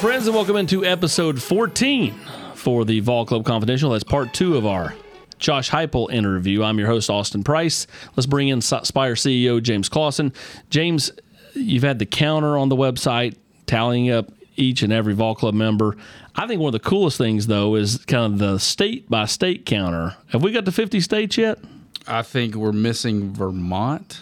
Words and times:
Friends, 0.00 0.26
and 0.26 0.36
welcome 0.36 0.56
into 0.56 0.84
episode 0.84 1.42
14 1.42 2.14
for 2.54 2.84
the 2.84 3.00
Vol 3.00 3.24
Club 3.24 3.46
Confidential. 3.46 3.90
That's 3.90 4.04
part 4.04 4.34
two 4.34 4.56
of 4.56 4.66
our 4.66 4.94
Josh 5.38 5.70
Heupel 5.70 6.12
interview. 6.12 6.62
I'm 6.62 6.78
your 6.78 6.86
host, 6.86 7.08
Austin 7.08 7.42
Price. 7.42 7.86
Let's 8.14 8.26
bring 8.26 8.48
in 8.48 8.60
Spyre 8.60 9.14
CEO 9.14 9.60
James 9.62 9.88
Clausen. 9.88 10.34
James, 10.68 11.10
you've 11.54 11.82
had 11.82 11.98
the 11.98 12.06
counter 12.06 12.58
on 12.58 12.68
the 12.68 12.76
website 12.76 13.36
tallying 13.66 14.10
up 14.10 14.30
each 14.56 14.82
and 14.82 14.92
every 14.92 15.14
Vol 15.14 15.34
Club 15.34 15.54
member. 15.54 15.96
I 16.34 16.46
think 16.46 16.60
one 16.60 16.74
of 16.74 16.80
the 16.80 16.88
coolest 16.88 17.16
things, 17.16 17.46
though, 17.46 17.74
is 17.74 18.04
kind 18.04 18.34
of 18.34 18.38
the 18.38 18.58
state 18.58 19.08
by 19.08 19.24
state 19.24 19.64
counter. 19.64 20.14
Have 20.28 20.42
we 20.42 20.52
got 20.52 20.66
to 20.66 20.72
50 20.72 21.00
states 21.00 21.38
yet? 21.38 21.58
I 22.06 22.22
think 22.22 22.54
we're 22.54 22.72
missing 22.72 23.32
Vermont, 23.32 24.20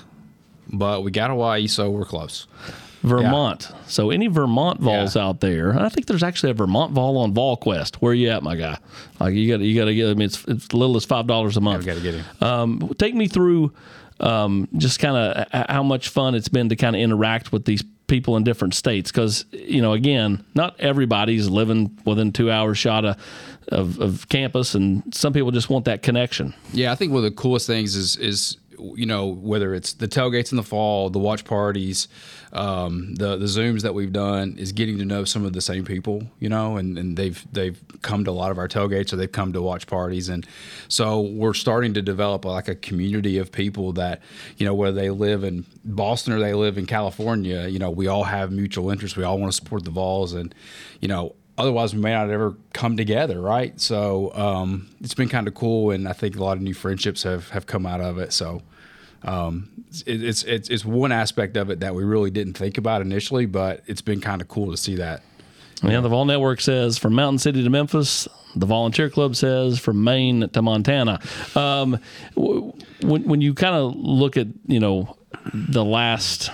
but 0.72 1.02
we 1.02 1.10
got 1.10 1.30
Hawaii, 1.30 1.66
so 1.66 1.90
we're 1.90 2.04
close. 2.04 2.46
Vermont. 3.04 3.68
Yeah. 3.70 3.76
So 3.86 4.10
any 4.10 4.28
Vermont 4.28 4.80
vols 4.80 5.14
yeah. 5.14 5.26
out 5.26 5.40
there, 5.40 5.78
I 5.78 5.88
think 5.88 6.06
there's 6.06 6.22
actually 6.22 6.50
a 6.50 6.54
Vermont 6.54 6.92
vol 6.92 7.18
on 7.18 7.34
VolQuest. 7.34 7.96
Where 7.96 8.12
are 8.12 8.14
you 8.14 8.30
at, 8.30 8.42
my 8.42 8.56
guy? 8.56 8.78
Like 9.20 9.34
you 9.34 9.48
got 9.52 9.62
you 9.62 9.78
got 9.78 9.86
to 9.86 9.94
get. 9.94 10.08
I 10.08 10.14
mean, 10.14 10.26
it's 10.26 10.44
it's 10.46 10.72
little 10.72 10.96
as 10.96 11.04
five 11.04 11.26
dollars 11.26 11.56
a 11.56 11.60
month. 11.60 11.84
Got 11.84 11.96
to 11.96 12.00
get 12.00 12.14
him. 12.14 12.24
Um, 12.40 12.94
take 12.98 13.14
me 13.14 13.28
through 13.28 13.72
um, 14.20 14.68
just 14.76 15.00
kind 15.00 15.16
of 15.16 15.68
how 15.70 15.82
much 15.82 16.08
fun 16.08 16.34
it's 16.34 16.48
been 16.48 16.68
to 16.68 16.76
kind 16.76 16.96
of 16.96 17.02
interact 17.02 17.52
with 17.52 17.64
these 17.64 17.82
people 18.06 18.36
in 18.36 18.44
different 18.44 18.74
states 18.74 19.10
because 19.10 19.46
you 19.50 19.80
know 19.80 19.94
again 19.94 20.44
not 20.54 20.78
everybody's 20.78 21.48
living 21.48 21.98
within 22.04 22.32
two 22.32 22.50
hours 22.50 22.76
shot 22.76 23.02
of, 23.04 23.16
of, 23.68 23.98
of 23.98 24.28
campus 24.28 24.74
and 24.74 25.02
some 25.14 25.32
people 25.32 25.50
just 25.50 25.70
want 25.70 25.86
that 25.86 26.02
connection 26.02 26.52
yeah 26.74 26.92
i 26.92 26.94
think 26.94 27.12
one 27.12 27.24
of 27.24 27.30
the 27.30 27.30
coolest 27.30 27.66
things 27.66 27.96
is 27.96 28.16
is 28.18 28.58
you 28.78 29.06
know 29.06 29.26
whether 29.26 29.74
it's 29.74 29.92
the 29.94 30.08
tailgates 30.08 30.52
in 30.52 30.56
the 30.56 30.62
fall 30.62 31.10
the 31.10 31.18
watch 31.18 31.44
parties 31.44 32.08
um, 32.54 33.16
the 33.16 33.36
the 33.36 33.46
zooms 33.46 33.82
that 33.82 33.94
we've 33.94 34.12
done 34.12 34.56
is 34.56 34.70
getting 34.70 34.96
to 34.98 35.04
know 35.04 35.24
some 35.24 35.44
of 35.44 35.52
the 35.52 35.60
same 35.60 35.84
people, 35.84 36.22
you 36.38 36.48
know, 36.48 36.76
and, 36.76 36.96
and 36.96 37.16
they've 37.16 37.44
they've 37.52 37.82
come 38.02 38.24
to 38.24 38.30
a 38.30 38.32
lot 38.32 38.52
of 38.52 38.58
our 38.58 38.68
tailgates 38.68 39.12
or 39.12 39.16
they've 39.16 39.30
come 39.30 39.52
to 39.52 39.60
watch 39.60 39.88
parties, 39.88 40.28
and 40.28 40.46
so 40.86 41.20
we're 41.20 41.52
starting 41.52 41.94
to 41.94 42.02
develop 42.02 42.44
like 42.44 42.68
a 42.68 42.76
community 42.76 43.38
of 43.38 43.50
people 43.50 43.92
that 43.94 44.22
you 44.56 44.64
know 44.64 44.72
whether 44.72 44.94
they 44.94 45.10
live 45.10 45.42
in 45.42 45.66
Boston 45.84 46.32
or 46.32 46.38
they 46.38 46.54
live 46.54 46.78
in 46.78 46.86
California, 46.86 47.66
you 47.66 47.80
know, 47.80 47.90
we 47.90 48.06
all 48.06 48.24
have 48.24 48.52
mutual 48.52 48.88
interests. 48.90 49.16
We 49.16 49.24
all 49.24 49.38
want 49.38 49.52
to 49.52 49.56
support 49.56 49.84
the 49.84 49.90
Vols, 49.90 50.32
and 50.32 50.54
you 51.00 51.08
know, 51.08 51.34
otherwise 51.58 51.94
we 51.94 52.00
may 52.00 52.12
not 52.12 52.30
ever 52.30 52.54
come 52.72 52.96
together, 52.96 53.40
right? 53.40 53.78
So 53.80 54.32
um, 54.34 54.88
it's 55.00 55.14
been 55.14 55.28
kind 55.28 55.46
of 55.48 55.54
cool, 55.54 55.90
and 55.90 56.08
I 56.08 56.12
think 56.12 56.36
a 56.36 56.42
lot 56.42 56.56
of 56.56 56.62
new 56.62 56.74
friendships 56.74 57.22
have 57.22 57.50
have 57.50 57.66
come 57.66 57.86
out 57.86 58.00
of 58.00 58.18
it. 58.18 58.32
So 58.32 58.62
um, 59.22 59.70
it, 60.06 60.22
it's, 60.22 60.42
it's 60.44 60.68
it's 60.68 60.84
one 60.84 61.12
aspect 61.12 61.56
of 61.56 61.70
it 61.70 61.80
that 61.80 61.94
we 61.94 62.04
really 62.04 62.30
didn't 62.30 62.54
think 62.54 62.78
about 62.78 63.00
initially, 63.02 63.46
but 63.46 63.82
it's 63.86 64.02
been 64.02 64.20
kind 64.20 64.40
of 64.40 64.48
cool 64.48 64.70
to 64.70 64.76
see 64.76 64.96
that. 64.96 65.22
Yeah, 65.82 66.00
the 66.00 66.08
Vol 66.08 66.24
Network 66.24 66.60
says 66.60 66.96
from 66.98 67.14
Mountain 67.14 67.38
City 67.38 67.62
to 67.62 67.70
Memphis. 67.70 68.26
The 68.56 68.66
Volunteer 68.66 69.10
Club 69.10 69.34
says 69.34 69.78
from 69.78 70.02
Maine 70.04 70.48
to 70.48 70.62
Montana. 70.62 71.20
Um, 71.54 71.98
when 72.36 73.24
when 73.24 73.40
you 73.40 73.54
kind 73.54 73.74
of 73.74 73.94
look 73.96 74.36
at 74.36 74.46
you 74.66 74.80
know 74.80 75.16
the 75.52 75.84
last 75.84 76.50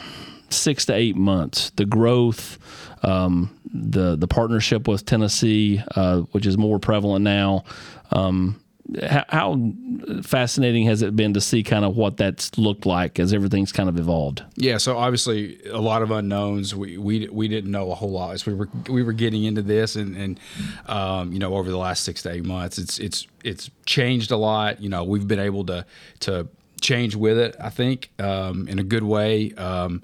six 0.48 0.84
to 0.86 0.94
eight 0.94 1.16
months, 1.16 1.70
the 1.70 1.84
growth, 1.84 2.58
um, 3.02 3.58
the 3.72 4.16
the 4.16 4.28
partnership 4.28 4.88
with 4.88 5.06
Tennessee, 5.06 5.82
uh, 5.94 6.20
which 6.32 6.46
is 6.46 6.58
more 6.58 6.78
prevalent 6.78 7.24
now. 7.24 7.64
Um, 8.10 8.60
how 9.02 9.72
fascinating 10.22 10.86
has 10.86 11.02
it 11.02 11.14
been 11.14 11.34
to 11.34 11.40
see 11.40 11.62
kind 11.62 11.84
of 11.84 11.96
what 11.96 12.16
that's 12.16 12.56
looked 12.58 12.86
like 12.86 13.20
as 13.20 13.32
everything's 13.32 13.72
kind 13.72 13.88
of 13.88 13.98
evolved? 13.98 14.42
Yeah, 14.56 14.78
so 14.78 14.96
obviously 14.96 15.60
a 15.66 15.78
lot 15.80 16.02
of 16.02 16.10
unknowns. 16.10 16.74
We 16.74 16.98
we, 16.98 17.28
we 17.28 17.48
didn't 17.48 17.70
know 17.70 17.92
a 17.92 17.94
whole 17.94 18.10
lot 18.10 18.34
as 18.34 18.46
we 18.46 18.54
were 18.54 18.68
we 18.88 19.02
were 19.02 19.12
getting 19.12 19.44
into 19.44 19.62
this, 19.62 19.96
and 19.96 20.16
and 20.16 20.40
um, 20.86 21.32
you 21.32 21.38
know 21.38 21.54
over 21.54 21.70
the 21.70 21.78
last 21.78 22.04
six 22.04 22.22
to 22.22 22.32
eight 22.32 22.44
months, 22.44 22.78
it's 22.78 22.98
it's 22.98 23.26
it's 23.44 23.70
changed 23.86 24.30
a 24.30 24.36
lot. 24.36 24.80
You 24.80 24.88
know, 24.88 25.04
we've 25.04 25.28
been 25.28 25.40
able 25.40 25.64
to 25.66 25.86
to 26.20 26.48
change 26.80 27.14
with 27.14 27.38
it. 27.38 27.56
I 27.60 27.70
think 27.70 28.10
um, 28.18 28.68
in 28.68 28.78
a 28.78 28.84
good 28.84 29.02
way. 29.02 29.52
Um, 29.54 30.02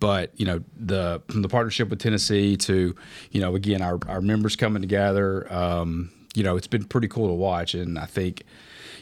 but 0.00 0.32
you 0.36 0.46
know, 0.46 0.62
the 0.76 1.22
from 1.28 1.42
the 1.42 1.48
partnership 1.48 1.88
with 1.88 1.98
Tennessee 1.98 2.56
to 2.58 2.94
you 3.30 3.40
know 3.40 3.54
again 3.54 3.82
our 3.82 3.98
our 4.08 4.20
members 4.20 4.56
coming 4.56 4.82
together. 4.82 5.52
Um, 5.52 6.10
you 6.34 6.42
know, 6.42 6.56
it's 6.56 6.66
been 6.66 6.84
pretty 6.84 7.08
cool 7.08 7.28
to 7.28 7.34
watch, 7.34 7.74
and 7.74 7.98
I 7.98 8.06
think 8.06 8.44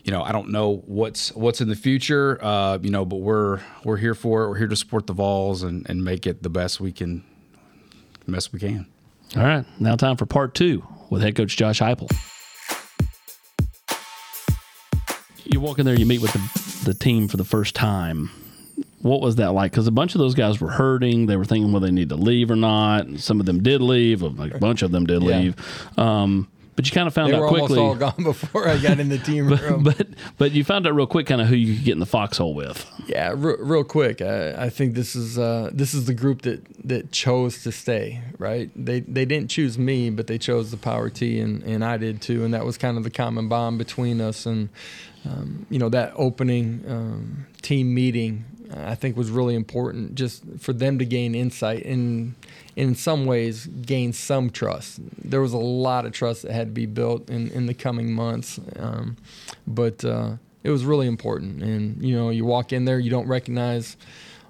you 0.06 0.12
know, 0.12 0.22
I 0.22 0.30
don't 0.30 0.50
know 0.50 0.84
what's 0.86 1.34
what's 1.34 1.60
in 1.60 1.68
the 1.68 1.74
future, 1.74 2.42
uh, 2.42 2.78
you 2.80 2.90
know, 2.90 3.04
but 3.04 3.16
we're 3.16 3.60
we're 3.82 3.96
here 3.96 4.14
for 4.14 4.44
it. 4.44 4.48
We're 4.48 4.58
here 4.58 4.68
to 4.68 4.76
support 4.76 5.08
the 5.08 5.12
Vols 5.12 5.64
and, 5.64 5.84
and 5.90 6.04
make 6.04 6.28
it 6.28 6.44
the 6.44 6.48
best 6.48 6.80
we 6.80 6.92
can, 6.92 7.24
best 8.28 8.52
we 8.52 8.60
can. 8.60 8.86
All 9.36 9.42
right, 9.42 9.66
now 9.80 9.96
time 9.96 10.16
for 10.16 10.24
part 10.24 10.54
two 10.54 10.86
with 11.10 11.22
head 11.22 11.34
coach 11.34 11.56
Josh 11.56 11.80
Heupel. 11.80 12.08
You 15.44 15.58
walk 15.58 15.80
in 15.80 15.86
there, 15.86 15.98
you 15.98 16.06
meet 16.06 16.20
with 16.20 16.32
the, 16.32 16.65
the 16.86 16.94
team 16.94 17.28
for 17.28 17.36
the 17.36 17.44
first 17.44 17.74
time. 17.74 18.30
What 19.00 19.20
was 19.20 19.36
that 19.36 19.52
like? 19.52 19.72
Because 19.72 19.86
a 19.86 19.92
bunch 19.92 20.14
of 20.14 20.18
those 20.18 20.34
guys 20.34 20.60
were 20.60 20.70
hurting. 20.70 21.26
They 21.26 21.36
were 21.36 21.44
thinking 21.44 21.72
whether 21.72 21.86
they 21.86 21.92
need 21.92 22.08
to 22.08 22.16
leave 22.16 22.50
or 22.50 22.56
not. 22.56 23.06
And 23.06 23.20
some 23.20 23.40
of 23.40 23.46
them 23.46 23.62
did 23.62 23.80
leave. 23.80 24.22
Like 24.22 24.54
a 24.54 24.58
bunch 24.58 24.82
of 24.82 24.90
them 24.90 25.06
did 25.06 25.22
yeah. 25.22 25.38
leave. 25.38 25.98
Um, 25.98 26.48
but 26.76 26.84
you 26.84 26.92
kind 26.92 27.08
of 27.08 27.14
found 27.14 27.32
they 27.32 27.36
out 27.36 27.40
were 27.40 27.48
quickly. 27.48 27.78
Almost 27.78 28.02
all 28.02 28.10
gone 28.10 28.24
before 28.24 28.68
I 28.68 28.76
got 28.76 29.00
in 29.00 29.08
the 29.08 29.18
team 29.18 29.48
room. 29.52 29.82
but, 29.82 29.96
but, 29.96 30.08
but 30.36 30.52
you 30.52 30.62
found 30.62 30.86
out 30.86 30.94
real 30.94 31.06
quick 31.06 31.26
kind 31.26 31.40
of 31.40 31.48
who 31.48 31.56
you 31.56 31.74
could 31.74 31.84
get 31.84 31.92
in 31.92 32.00
the 32.00 32.06
foxhole 32.06 32.54
with. 32.54 32.86
Yeah, 33.06 33.30
r- 33.30 33.36
real 33.36 33.82
quick. 33.82 34.20
I, 34.20 34.66
I 34.66 34.70
think 34.70 34.94
this 34.94 35.16
is 35.16 35.38
uh, 35.38 35.70
this 35.72 35.94
is 35.94 36.04
the 36.04 36.14
group 36.14 36.42
that 36.42 36.62
that 36.86 37.12
chose 37.12 37.62
to 37.62 37.72
stay. 37.72 38.20
Right? 38.38 38.70
They 38.76 39.00
they 39.00 39.24
didn't 39.24 39.48
choose 39.48 39.78
me, 39.78 40.10
but 40.10 40.26
they 40.26 40.36
chose 40.36 40.70
the 40.70 40.76
Power 40.76 41.08
T, 41.08 41.40
and 41.40 41.62
and 41.62 41.82
I 41.82 41.96
did 41.96 42.20
too. 42.20 42.44
And 42.44 42.52
that 42.52 42.66
was 42.66 42.76
kind 42.76 42.98
of 42.98 43.04
the 43.04 43.10
common 43.10 43.48
bond 43.48 43.78
between 43.78 44.20
us. 44.20 44.44
And 44.44 44.68
um, 45.26 45.66
you 45.70 45.78
know 45.78 45.88
that 45.88 46.12
opening 46.16 46.84
um, 46.88 47.46
team 47.62 47.94
meeting 47.94 48.44
I 48.74 48.94
think 48.94 49.16
was 49.16 49.30
really 49.30 49.54
important 49.54 50.14
just 50.14 50.42
for 50.58 50.72
them 50.72 50.98
to 50.98 51.04
gain 51.04 51.34
insight 51.34 51.84
and 51.84 52.34
in 52.74 52.94
some 52.94 53.26
ways 53.26 53.66
gain 53.66 54.12
some 54.12 54.50
trust. 54.50 55.00
There 55.22 55.40
was 55.40 55.52
a 55.52 55.58
lot 55.58 56.04
of 56.04 56.12
trust 56.12 56.42
that 56.42 56.52
had 56.52 56.68
to 56.68 56.72
be 56.72 56.86
built 56.86 57.30
in, 57.30 57.50
in 57.50 57.66
the 57.66 57.74
coming 57.74 58.12
months, 58.12 58.60
um, 58.78 59.16
but 59.66 60.04
uh, 60.04 60.32
it 60.64 60.70
was 60.70 60.84
really 60.84 61.06
important. 61.06 61.62
And 61.62 62.02
you 62.02 62.16
know, 62.16 62.30
you 62.30 62.44
walk 62.44 62.72
in 62.72 62.84
there, 62.84 62.98
you 62.98 63.10
don't 63.10 63.28
recognize 63.28 63.96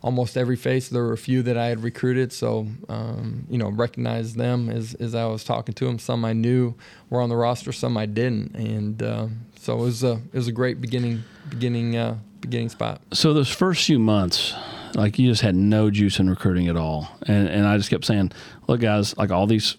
almost 0.06 0.36
every 0.36 0.54
face. 0.54 0.88
There 0.88 1.02
were 1.02 1.12
a 1.12 1.18
few 1.18 1.42
that 1.42 1.58
I 1.58 1.66
had 1.66 1.82
recruited, 1.82 2.32
so 2.32 2.68
um, 2.88 3.44
you 3.50 3.58
know, 3.58 3.70
recognized 3.70 4.36
them 4.36 4.70
as, 4.70 4.94
as 4.94 5.16
I 5.16 5.26
was 5.26 5.42
talking 5.42 5.74
to 5.74 5.84
them. 5.84 5.98
Some 5.98 6.24
I 6.24 6.32
knew 6.32 6.74
were 7.10 7.20
on 7.20 7.28
the 7.28 7.34
roster, 7.34 7.72
some 7.72 7.96
I 7.96 8.06
didn't, 8.06 8.54
and 8.54 9.02
uh, 9.02 9.26
so 9.58 9.74
it 9.74 9.82
was 9.82 10.04
a 10.04 10.12
it 10.32 10.34
was 10.34 10.46
a 10.46 10.52
great 10.52 10.80
beginning 10.80 11.24
beginning 11.50 11.96
uh, 11.96 12.18
beginning 12.40 12.68
spot. 12.68 13.02
So 13.12 13.34
those 13.34 13.50
first 13.50 13.84
few 13.84 13.98
months, 13.98 14.54
like 14.94 15.18
you 15.18 15.28
just 15.28 15.42
had 15.42 15.56
no 15.56 15.90
juice 15.90 16.20
in 16.20 16.30
recruiting 16.30 16.68
at 16.68 16.76
all, 16.76 17.08
and 17.26 17.48
and 17.48 17.66
I 17.66 17.76
just 17.76 17.90
kept 17.90 18.04
saying, 18.04 18.30
look, 18.68 18.80
guys, 18.80 19.16
like 19.16 19.32
all 19.32 19.48
these 19.48 19.76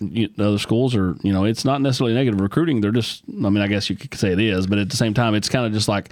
you 0.00 0.28
other 0.38 0.58
schools 0.58 0.96
are, 0.96 1.16
you 1.22 1.32
know, 1.32 1.44
it's 1.44 1.64
not 1.64 1.80
necessarily 1.80 2.14
negative 2.14 2.40
recruiting. 2.40 2.80
They're 2.80 2.90
just, 2.92 3.22
I 3.28 3.50
mean, 3.50 3.58
I 3.58 3.66
guess 3.66 3.90
you 3.90 3.96
could 3.96 4.14
say 4.14 4.32
it 4.32 4.40
is, 4.40 4.66
but 4.66 4.78
at 4.78 4.90
the 4.90 4.96
same 4.96 5.12
time, 5.12 5.34
it's 5.34 5.48
kind 5.48 5.66
of 5.66 5.72
just 5.72 5.88
like, 5.88 6.10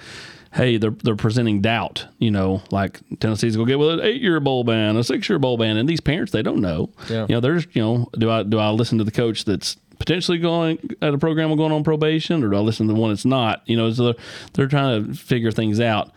hey, 0.56 0.78
they're 0.78 0.90
they're 0.90 1.16
presenting 1.16 1.60
doubt. 1.60 2.06
You 2.18 2.30
know, 2.30 2.62
like 2.70 3.00
Tennessee's 3.20 3.56
gonna 3.56 3.68
get 3.68 3.78
with 3.78 3.90
an 3.90 4.00
eight 4.00 4.20
year 4.20 4.40
bowl 4.40 4.64
ban, 4.64 4.96
a 4.96 5.04
six 5.04 5.28
year 5.28 5.38
bowl 5.38 5.56
ban, 5.56 5.76
and 5.76 5.88
these 5.88 6.00
parents 6.00 6.32
they 6.32 6.42
don't 6.42 6.60
know. 6.60 6.90
Yeah. 7.08 7.26
You 7.28 7.36
know, 7.36 7.40
there's 7.40 7.66
you 7.72 7.82
know, 7.82 8.08
do 8.18 8.30
I 8.30 8.42
do 8.42 8.58
I 8.58 8.70
listen 8.70 8.98
to 8.98 9.04
the 9.04 9.12
coach 9.12 9.44
that's 9.44 9.76
potentially 9.98 10.38
going 10.38 10.78
at 11.00 11.14
a 11.14 11.18
program 11.18 11.54
going 11.56 11.72
on 11.72 11.84
probation, 11.84 12.42
or 12.42 12.50
do 12.50 12.56
I 12.56 12.60
listen 12.60 12.86
to 12.88 12.94
the 12.94 12.98
one 12.98 13.10
that's 13.10 13.24
not? 13.24 13.62
You 13.66 13.76
know, 13.76 13.90
so 13.92 14.04
they're, 14.04 14.14
they're 14.54 14.68
trying 14.68 15.06
to 15.06 15.14
figure 15.14 15.50
things 15.52 15.78
out. 15.80 16.10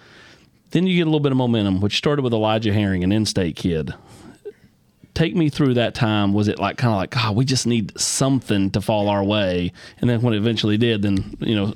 Then 0.71 0.85
you 0.85 0.95
get 0.97 1.03
a 1.03 1.05
little 1.05 1.19
bit 1.19 1.31
of 1.31 1.37
momentum, 1.37 1.81
which 1.81 1.97
started 1.97 2.21
with 2.21 2.33
Elijah 2.33 2.71
Herring, 2.71 3.03
an 3.03 3.11
in-state 3.11 3.55
kid. 3.55 3.93
Take 5.19 5.35
me 5.35 5.49
through 5.49 5.73
that 5.73 5.93
time. 5.93 6.33
Was 6.33 6.47
it 6.47 6.59
like 6.59 6.77
kind 6.77 6.91
of 6.93 6.97
like, 6.97 7.09
God, 7.11 7.35
we 7.35 7.43
just 7.45 7.67
need 7.67 7.97
something 7.99 8.71
to 8.71 8.79
fall 8.81 9.09
our 9.09 9.23
way, 9.23 9.71
and 9.99 10.09
then 10.09 10.21
when 10.21 10.33
it 10.33 10.37
eventually 10.37 10.77
did, 10.77 11.01
then 11.01 11.35
you 11.39 11.55
know, 11.55 11.73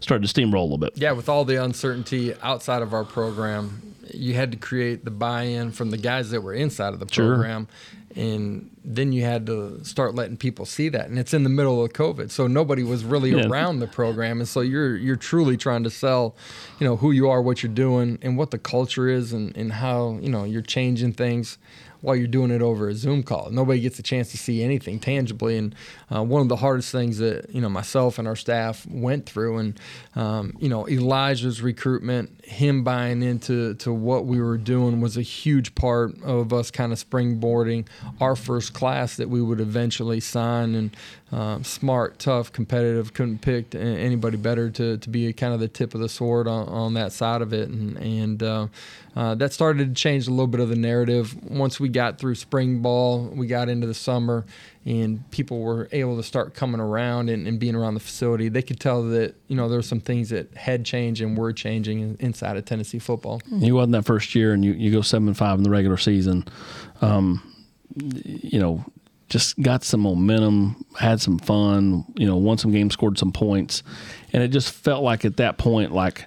started 0.00 0.26
to 0.26 0.32
steamroll 0.40 0.54
a 0.60 0.62
little 0.62 0.78
bit. 0.78 0.92
Yeah, 0.96 1.12
with 1.12 1.28
all 1.28 1.44
the 1.44 1.62
uncertainty 1.62 2.34
outside 2.42 2.80
of 2.82 2.92
our 2.94 3.04
program, 3.04 3.82
you 4.14 4.34
had 4.34 4.50
to 4.52 4.58
create 4.58 5.04
the 5.04 5.10
buy-in 5.10 5.70
from 5.72 5.90
the 5.90 5.98
guys 5.98 6.30
that 6.30 6.40
were 6.40 6.54
inside 6.54 6.94
of 6.94 7.00
the 7.00 7.06
Sure. 7.10 7.34
program 7.34 7.68
and 8.16 8.70
then 8.86 9.12
you 9.12 9.22
had 9.22 9.44
to 9.44 9.84
start 9.84 10.14
letting 10.14 10.38
people 10.38 10.64
see 10.64 10.88
that 10.88 11.08
and 11.10 11.18
it's 11.18 11.34
in 11.34 11.42
the 11.42 11.50
middle 11.50 11.84
of 11.84 11.92
covid 11.92 12.30
so 12.30 12.46
nobody 12.46 12.82
was 12.82 13.04
really 13.04 13.32
Yeah. 13.32 13.46
around 13.46 13.80
the 13.80 13.86
program 13.86 14.38
and 14.40 14.48
so 14.48 14.60
you're 14.62 14.96
you're 14.96 15.14
truly 15.16 15.58
trying 15.58 15.84
to 15.84 15.90
sell 15.90 16.34
you 16.80 16.86
know 16.86 16.96
who 16.96 17.10
you 17.10 17.28
are 17.28 17.42
what 17.42 17.62
you're 17.62 17.70
doing 17.86 18.18
and 18.22 18.38
what 18.38 18.50
the 18.50 18.58
culture 18.58 19.08
is 19.08 19.34
and, 19.34 19.54
and 19.58 19.72
how 19.74 20.18
you 20.22 20.30
know 20.30 20.44
you're 20.44 20.62
changing 20.62 21.12
things 21.12 21.58
while 22.00 22.16
you're 22.16 22.26
doing 22.26 22.50
it 22.50 22.62
over 22.62 22.88
a 22.88 22.94
Zoom 22.94 23.22
call. 23.22 23.50
Nobody 23.50 23.80
gets 23.80 23.98
a 23.98 24.02
chance 24.02 24.30
to 24.30 24.38
see 24.38 24.62
anything 24.62 25.00
tangibly, 25.00 25.56
and 25.56 25.74
uh, 26.14 26.22
one 26.22 26.42
of 26.42 26.48
the 26.48 26.56
hardest 26.56 26.92
things 26.92 27.18
that 27.18 27.50
you 27.50 27.60
know 27.60 27.68
myself 27.68 28.18
and 28.18 28.28
our 28.28 28.36
staff 28.36 28.86
went 28.86 29.26
through, 29.26 29.58
and 29.58 29.80
um, 30.14 30.56
you 30.58 30.68
know 30.68 30.88
Elijah's 30.88 31.60
recruitment, 31.62 32.37
him 32.48 32.82
buying 32.82 33.22
into 33.22 33.74
to 33.74 33.92
what 33.92 34.24
we 34.24 34.40
were 34.40 34.56
doing 34.56 35.02
was 35.02 35.18
a 35.18 35.22
huge 35.22 35.74
part 35.74 36.20
of 36.22 36.50
us 36.50 36.70
kind 36.70 36.92
of 36.92 36.98
springboarding 36.98 37.86
our 38.22 38.34
first 38.34 38.72
class 38.72 39.16
that 39.16 39.28
we 39.28 39.42
would 39.42 39.60
eventually 39.60 40.18
sign, 40.18 40.74
and 40.74 40.96
um, 41.30 41.62
smart, 41.62 42.18
tough, 42.18 42.50
competitive. 42.50 43.12
Couldn't 43.12 43.40
pick 43.40 43.74
anybody 43.74 44.38
better 44.38 44.70
to 44.70 44.96
to 44.96 45.10
be 45.10 45.30
kind 45.34 45.52
of 45.52 45.60
the 45.60 45.68
tip 45.68 45.94
of 45.94 46.00
the 46.00 46.08
sword 46.08 46.48
on, 46.48 46.68
on 46.68 46.94
that 46.94 47.12
side 47.12 47.42
of 47.42 47.52
it, 47.52 47.68
and 47.68 47.98
and 47.98 48.42
uh, 48.42 48.66
uh, 49.14 49.34
that 49.34 49.52
started 49.52 49.94
to 49.94 50.00
change 50.00 50.26
a 50.26 50.30
little 50.30 50.46
bit 50.46 50.60
of 50.60 50.70
the 50.70 50.76
narrative 50.76 51.36
once 51.50 51.78
we 51.78 51.88
got 51.90 52.18
through 52.18 52.34
spring 52.34 52.80
ball. 52.80 53.26
We 53.26 53.46
got 53.46 53.68
into 53.68 53.86
the 53.86 53.94
summer, 53.94 54.46
and 54.88 55.30
people 55.30 55.60
were 55.60 55.86
able 55.92 56.16
to 56.16 56.22
start 56.22 56.54
coming 56.54 56.80
around 56.80 57.28
and, 57.28 57.46
and 57.46 57.60
being 57.60 57.74
around 57.74 57.92
the 57.92 58.00
facility. 58.00 58.48
They 58.48 58.62
could 58.62 58.80
tell 58.80 59.02
that 59.10 59.34
you 59.46 59.54
know 59.54 59.68
there 59.68 59.78
were 59.78 59.82
some 59.82 60.00
things 60.00 60.30
that 60.30 60.54
had 60.56 60.84
changed 60.86 61.20
and 61.20 61.36
were 61.36 61.52
changing 61.52 62.16
inside 62.20 62.56
of 62.56 62.64
Tennessee 62.64 62.98
football. 62.98 63.42
You 63.50 63.74
wasn't 63.74 63.92
that 63.92 64.04
first 64.06 64.34
year, 64.34 64.54
and 64.54 64.64
you, 64.64 64.72
you 64.72 64.90
go 64.90 65.02
seven 65.02 65.28
and 65.28 65.36
five 65.36 65.58
in 65.58 65.62
the 65.62 65.70
regular 65.70 65.98
season. 65.98 66.46
Um, 67.02 67.42
you 68.24 68.58
know, 68.58 68.82
just 69.28 69.60
got 69.60 69.84
some 69.84 70.00
momentum, 70.00 70.84
had 70.98 71.20
some 71.20 71.38
fun. 71.38 72.06
You 72.16 72.26
know, 72.26 72.36
won 72.36 72.56
some 72.56 72.72
games, 72.72 72.94
scored 72.94 73.18
some 73.18 73.30
points, 73.32 73.82
and 74.32 74.42
it 74.42 74.48
just 74.48 74.72
felt 74.72 75.02
like 75.02 75.26
at 75.26 75.36
that 75.36 75.58
point, 75.58 75.92
like 75.92 76.24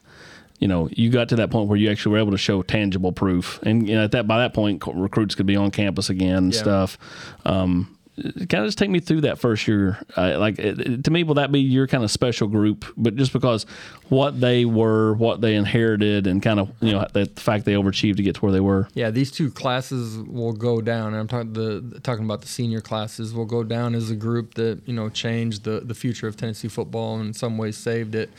you 0.59 0.67
know, 0.67 0.87
you 0.91 1.09
got 1.09 1.29
to 1.29 1.35
that 1.37 1.49
point 1.49 1.67
where 1.67 1.77
you 1.79 1.89
actually 1.89 2.11
were 2.11 2.19
able 2.19 2.29
to 2.31 2.37
show 2.37 2.61
tangible 2.61 3.11
proof, 3.11 3.59
and 3.63 3.89
you 3.89 3.95
know, 3.95 4.03
at 4.03 4.11
that 4.11 4.27
by 4.27 4.37
that 4.37 4.53
point, 4.53 4.83
recruits 4.93 5.33
could 5.33 5.47
be 5.47 5.55
on 5.55 5.71
campus 5.71 6.11
again 6.11 6.37
and 6.37 6.53
Yeah. 6.53 6.59
stuff. 6.59 6.99
Um, 7.43 7.97
kind 8.21 8.55
of 8.55 8.65
just 8.65 8.77
take 8.77 8.89
me 8.89 8.99
through 8.99 9.21
that 9.21 9.39
first 9.39 9.67
year. 9.67 10.03
Uh, 10.15 10.37
like 10.39 10.57
to 10.57 11.11
me, 11.11 11.23
will 11.23 11.35
that 11.35 11.51
be 11.51 11.59
your 11.59 11.87
kind 11.87 12.03
of 12.03 12.11
special 12.11 12.47
group? 12.47 12.85
But 12.97 13.15
just 13.15 13.33
because 13.33 13.65
what 14.09 14.39
they 14.39 14.65
were, 14.65 15.13
what 15.13 15.41
they 15.41 15.55
inherited, 15.55 16.27
and 16.27 16.41
kind 16.41 16.59
of 16.59 16.71
you 16.81 16.93
know 16.93 17.07
the 17.13 17.25
fact 17.35 17.65
they 17.65 17.73
overachieved 17.73 18.17
to 18.17 18.23
get 18.23 18.35
to 18.35 18.41
where 18.41 18.51
they 18.51 18.59
were. 18.59 18.87
Yeah, 18.93 19.09
these 19.09 19.31
two 19.31 19.51
classes 19.51 20.17
will 20.17 20.53
go 20.53 20.81
down. 20.81 21.13
And 21.13 21.17
I'm 21.17 21.27
talking 21.27 21.53
the 21.53 21.99
talking 22.01 22.25
about 22.25 22.41
the 22.41 22.47
senior 22.47 22.81
classes 22.81 23.33
will 23.33 23.45
go 23.45 23.63
down 23.63 23.95
as 23.95 24.09
a 24.09 24.15
group 24.15 24.55
that 24.55 24.81
you 24.85 24.93
know 24.93 25.09
changed 25.09 25.63
the 25.63 25.81
the 25.81 25.95
future 25.95 26.27
of 26.27 26.37
Tennessee 26.37 26.67
football 26.67 27.17
and 27.17 27.27
in 27.27 27.33
some 27.33 27.57
ways 27.57 27.77
saved 27.77 28.15
it 28.15 28.29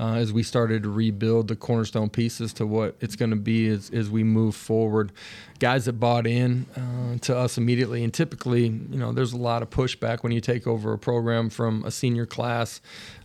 uh, 0.00 0.14
as 0.14 0.32
we 0.32 0.42
started 0.42 0.82
to 0.82 0.88
rebuild 0.88 1.48
the 1.48 1.54
cornerstone 1.54 2.08
pieces 2.08 2.54
to 2.54 2.66
what 2.66 2.96
it's 3.00 3.16
going 3.16 3.30
to 3.30 3.36
be 3.36 3.68
as 3.68 3.90
as 3.90 4.08
we 4.08 4.24
move 4.24 4.56
forward. 4.56 5.12
Guys 5.58 5.84
that 5.84 5.92
bought 5.94 6.26
in 6.26 6.64
uh, 6.74 7.18
to 7.18 7.36
us 7.36 7.58
immediately, 7.58 8.02
and 8.02 8.14
typically, 8.14 8.68
you 8.68 8.98
know, 8.98 9.12
there's 9.12 9.34
a 9.34 9.36
lot 9.36 9.60
of 9.60 9.68
pushback 9.68 10.22
when 10.22 10.32
you 10.32 10.40
take 10.40 10.66
over 10.66 10.94
a 10.94 10.98
program 10.98 11.50
from 11.50 11.84
a 11.84 11.90
senior 11.90 12.24
class 12.24 12.80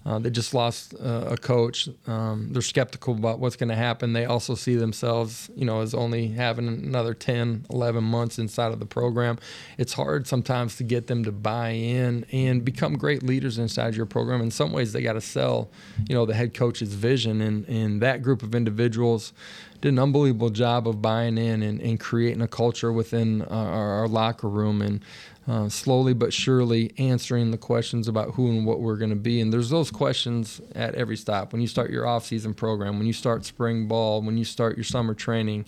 uh, 0.05 0.19
that 0.19 0.31
just 0.31 0.53
lost 0.53 0.93
uh, 0.93 1.29
a 1.31 1.37
coach. 1.37 1.89
Um, 2.05 2.49
they're 2.51 2.61
skeptical 2.61 3.15
about 3.15 3.39
what's 3.39 3.55
going 3.55 3.69
to 3.69 3.75
happen. 3.75 4.13
They 4.13 4.25
also 4.25 4.53
see 4.53 4.75
themselves, 4.75 5.49
you 5.55 5.65
know, 5.65 5.81
as 5.81 5.95
only 5.95 6.27
having 6.27 6.67
another 6.67 7.15
10, 7.15 7.65
11 7.71 8.03
months 8.03 8.37
inside 8.37 8.71
of 8.71 8.79
the 8.79 8.85
program. 8.85 9.39
It's 9.79 9.93
hard 9.93 10.27
sometimes 10.27 10.75
to 10.77 10.83
get 10.83 11.07
them 11.07 11.23
to 11.23 11.31
buy 11.31 11.69
in 11.69 12.25
and 12.31 12.63
become 12.63 12.97
great 12.97 13.23
leaders 13.23 13.57
inside 13.57 13.95
your 13.95 14.05
program. 14.05 14.41
In 14.41 14.51
some 14.51 14.71
ways, 14.71 14.93
they 14.93 15.01
got 15.01 15.13
to 15.13 15.21
sell, 15.21 15.71
you 16.07 16.13
know, 16.13 16.25
the 16.27 16.35
head 16.35 16.53
coach's 16.53 16.93
vision. 16.93 17.41
And, 17.41 17.67
and 17.67 18.01
that 18.01 18.21
group 18.21 18.43
of 18.43 18.53
individuals 18.53 19.33
did 19.81 19.93
an 19.93 19.99
unbelievable 19.99 20.49
job 20.49 20.87
of 20.87 21.01
buying 21.01 21.37
in 21.37 21.61
and, 21.61 21.81
and 21.81 21.99
creating 21.99 22.41
a 22.41 22.47
culture 22.47 22.91
within 22.91 23.41
uh, 23.43 23.45
our, 23.49 23.89
our 23.99 24.07
locker 24.07 24.49
room 24.49 24.81
and 24.81 25.03
uh, 25.47 25.69
slowly 25.69 26.13
but 26.13 26.33
surely 26.33 26.91
answering 26.97 27.51
the 27.51 27.57
questions 27.57 28.07
about 28.07 28.33
who 28.33 28.49
and 28.49 28.65
what 28.65 28.79
we're 28.79 28.97
going 28.97 29.11
to 29.11 29.15
be. 29.15 29.41
And 29.41 29.53
there's 29.53 29.69
those 29.69 29.91
questions 29.91 30.61
at 30.73 30.95
every 30.95 31.17
stop. 31.17 31.51
When 31.51 31.61
you 31.61 31.67
start 31.67 31.91
your 31.91 32.07
off-season 32.07 32.53
program, 32.53 32.97
when 32.97 33.07
you 33.07 33.13
start 33.13 33.45
spring 33.45 33.87
ball, 33.87 34.21
when 34.21 34.37
you 34.37 34.45
start 34.45 34.75
your 34.75 34.83
summer 34.83 35.13
training, 35.13 35.65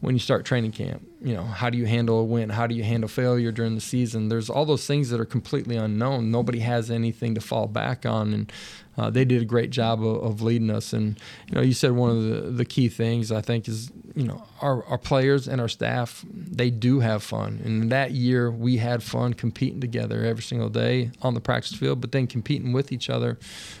when 0.00 0.14
you 0.14 0.20
start 0.20 0.44
training 0.44 0.72
camp, 0.72 1.04
you 1.20 1.34
know, 1.34 1.42
how 1.42 1.70
do 1.70 1.78
you 1.78 1.86
handle 1.86 2.20
a 2.20 2.24
win? 2.24 2.50
How 2.50 2.66
do 2.68 2.74
you 2.74 2.84
handle 2.84 3.08
failure 3.08 3.50
during 3.50 3.74
the 3.74 3.80
season? 3.80 4.28
There's 4.28 4.48
all 4.48 4.64
those 4.64 4.86
things 4.86 5.10
that 5.10 5.18
are 5.20 5.24
completely 5.24 5.76
unknown. 5.76 6.30
Nobody 6.30 6.60
has 6.60 6.90
anything 6.90 7.34
to 7.34 7.40
fall 7.40 7.66
back 7.66 8.06
on. 8.06 8.32
And 8.32 8.52
uh, 8.98 9.08
they 9.08 9.24
did 9.24 9.40
a 9.40 9.44
great 9.44 9.70
job 9.70 10.04
of, 10.04 10.22
of 10.22 10.42
leading 10.42 10.70
us. 10.70 10.92
And, 10.92 11.18
you 11.48 11.54
know, 11.54 11.62
you 11.62 11.72
said 11.72 11.92
one 11.92 12.10
of 12.10 12.22
the, 12.24 12.50
the 12.50 12.64
key 12.64 12.88
things 12.88 13.30
I 13.30 13.40
think 13.40 13.68
is, 13.68 13.92
you 14.16 14.24
know, 14.24 14.42
our, 14.60 14.84
our 14.86 14.98
players 14.98 15.46
and 15.46 15.60
our 15.60 15.68
staff, 15.68 16.24
they 16.28 16.70
do 16.70 16.98
have 16.98 17.22
fun. 17.22 17.60
And 17.64 17.92
that 17.92 18.10
year 18.10 18.50
we 18.50 18.78
had 18.78 19.02
fun 19.02 19.34
competing 19.34 19.80
together 19.80 20.24
every 20.24 20.42
single 20.42 20.68
day 20.68 21.12
on 21.22 21.34
the 21.34 21.40
practice 21.40 21.76
field, 21.76 22.00
but 22.00 22.10
then 22.10 22.26
competing 22.26 22.72
with 22.72 22.90
each 22.90 23.08
other 23.08 23.38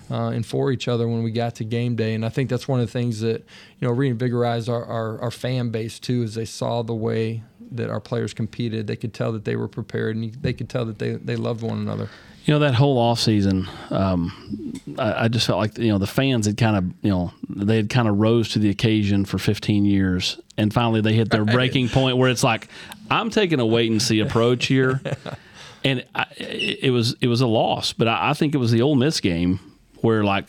uh, 0.08 0.28
and 0.28 0.46
for 0.46 0.70
each 0.70 0.86
other 0.86 1.08
when 1.08 1.24
we 1.24 1.32
got 1.32 1.56
to 1.56 1.64
game 1.64 1.96
day. 1.96 2.14
And 2.14 2.24
I 2.24 2.28
think 2.28 2.48
that's 2.48 2.68
one 2.68 2.78
of 2.80 2.86
the 2.86 2.92
things 2.92 3.20
that, 3.20 3.44
you 3.80 3.88
know, 3.88 3.92
reinvigorized 3.92 4.68
our, 4.68 4.84
our, 4.84 5.20
our 5.20 5.30
fan 5.32 5.70
base 5.70 5.98
too, 5.98 6.22
is 6.22 6.36
they 6.36 6.44
saw 6.44 6.82
the 6.82 6.94
way 6.94 7.42
that 7.72 7.90
our 7.90 8.00
players 8.00 8.34
competed. 8.34 8.86
They 8.86 8.96
could 8.96 9.14
tell 9.14 9.32
that 9.32 9.44
they 9.44 9.56
were 9.56 9.68
prepared 9.68 10.16
and 10.16 10.32
they 10.34 10.52
could 10.52 10.68
tell 10.68 10.84
that 10.86 10.98
they, 10.98 11.12
they 11.12 11.36
loved 11.36 11.62
one 11.62 11.78
another. 11.78 12.08
You 12.44 12.54
know 12.54 12.60
that 12.60 12.74
whole 12.74 12.96
off 12.96 13.20
season, 13.20 13.68
um, 13.90 14.72
I, 14.98 15.24
I 15.24 15.28
just 15.28 15.46
felt 15.46 15.58
like 15.58 15.76
you 15.76 15.88
know 15.88 15.98
the 15.98 16.06
fans 16.06 16.46
had 16.46 16.56
kind 16.56 16.76
of 16.76 16.84
you 17.02 17.10
know 17.10 17.30
they 17.46 17.76
had 17.76 17.90
kind 17.90 18.08
of 18.08 18.16
rose 18.16 18.48
to 18.50 18.58
the 18.58 18.70
occasion 18.70 19.26
for 19.26 19.36
15 19.36 19.84
years, 19.84 20.40
and 20.56 20.72
finally 20.72 21.02
they 21.02 21.12
hit 21.12 21.28
their 21.28 21.44
breaking 21.44 21.90
point 21.90 22.16
where 22.16 22.30
it's 22.30 22.42
like 22.42 22.68
I'm 23.10 23.28
taking 23.28 23.60
a 23.60 23.66
wait 23.66 23.90
and 23.90 24.00
see 24.00 24.20
approach 24.20 24.64
here, 24.64 25.02
and 25.84 26.06
I, 26.14 26.24
it 26.38 26.90
was 26.90 27.16
it 27.20 27.28
was 27.28 27.42
a 27.42 27.46
loss, 27.46 27.92
but 27.92 28.08
I, 28.08 28.30
I 28.30 28.32
think 28.32 28.54
it 28.54 28.58
was 28.58 28.70
the 28.70 28.80
Ole 28.80 28.94
Miss 28.94 29.20
game 29.20 29.60
where 30.00 30.24
like 30.24 30.46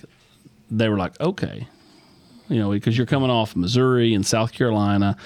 they 0.71 0.87
were 0.87 0.97
like 0.97 1.19
okay, 1.19 1.67
you 2.47 2.59
know 2.59 2.69
because 2.71 2.95
you're 2.95 3.07
coming 3.07 3.29
off 3.29 3.57
Missouri 3.57 4.13
and 4.13 4.25
South 4.25 4.53
Carolina. 4.53 5.17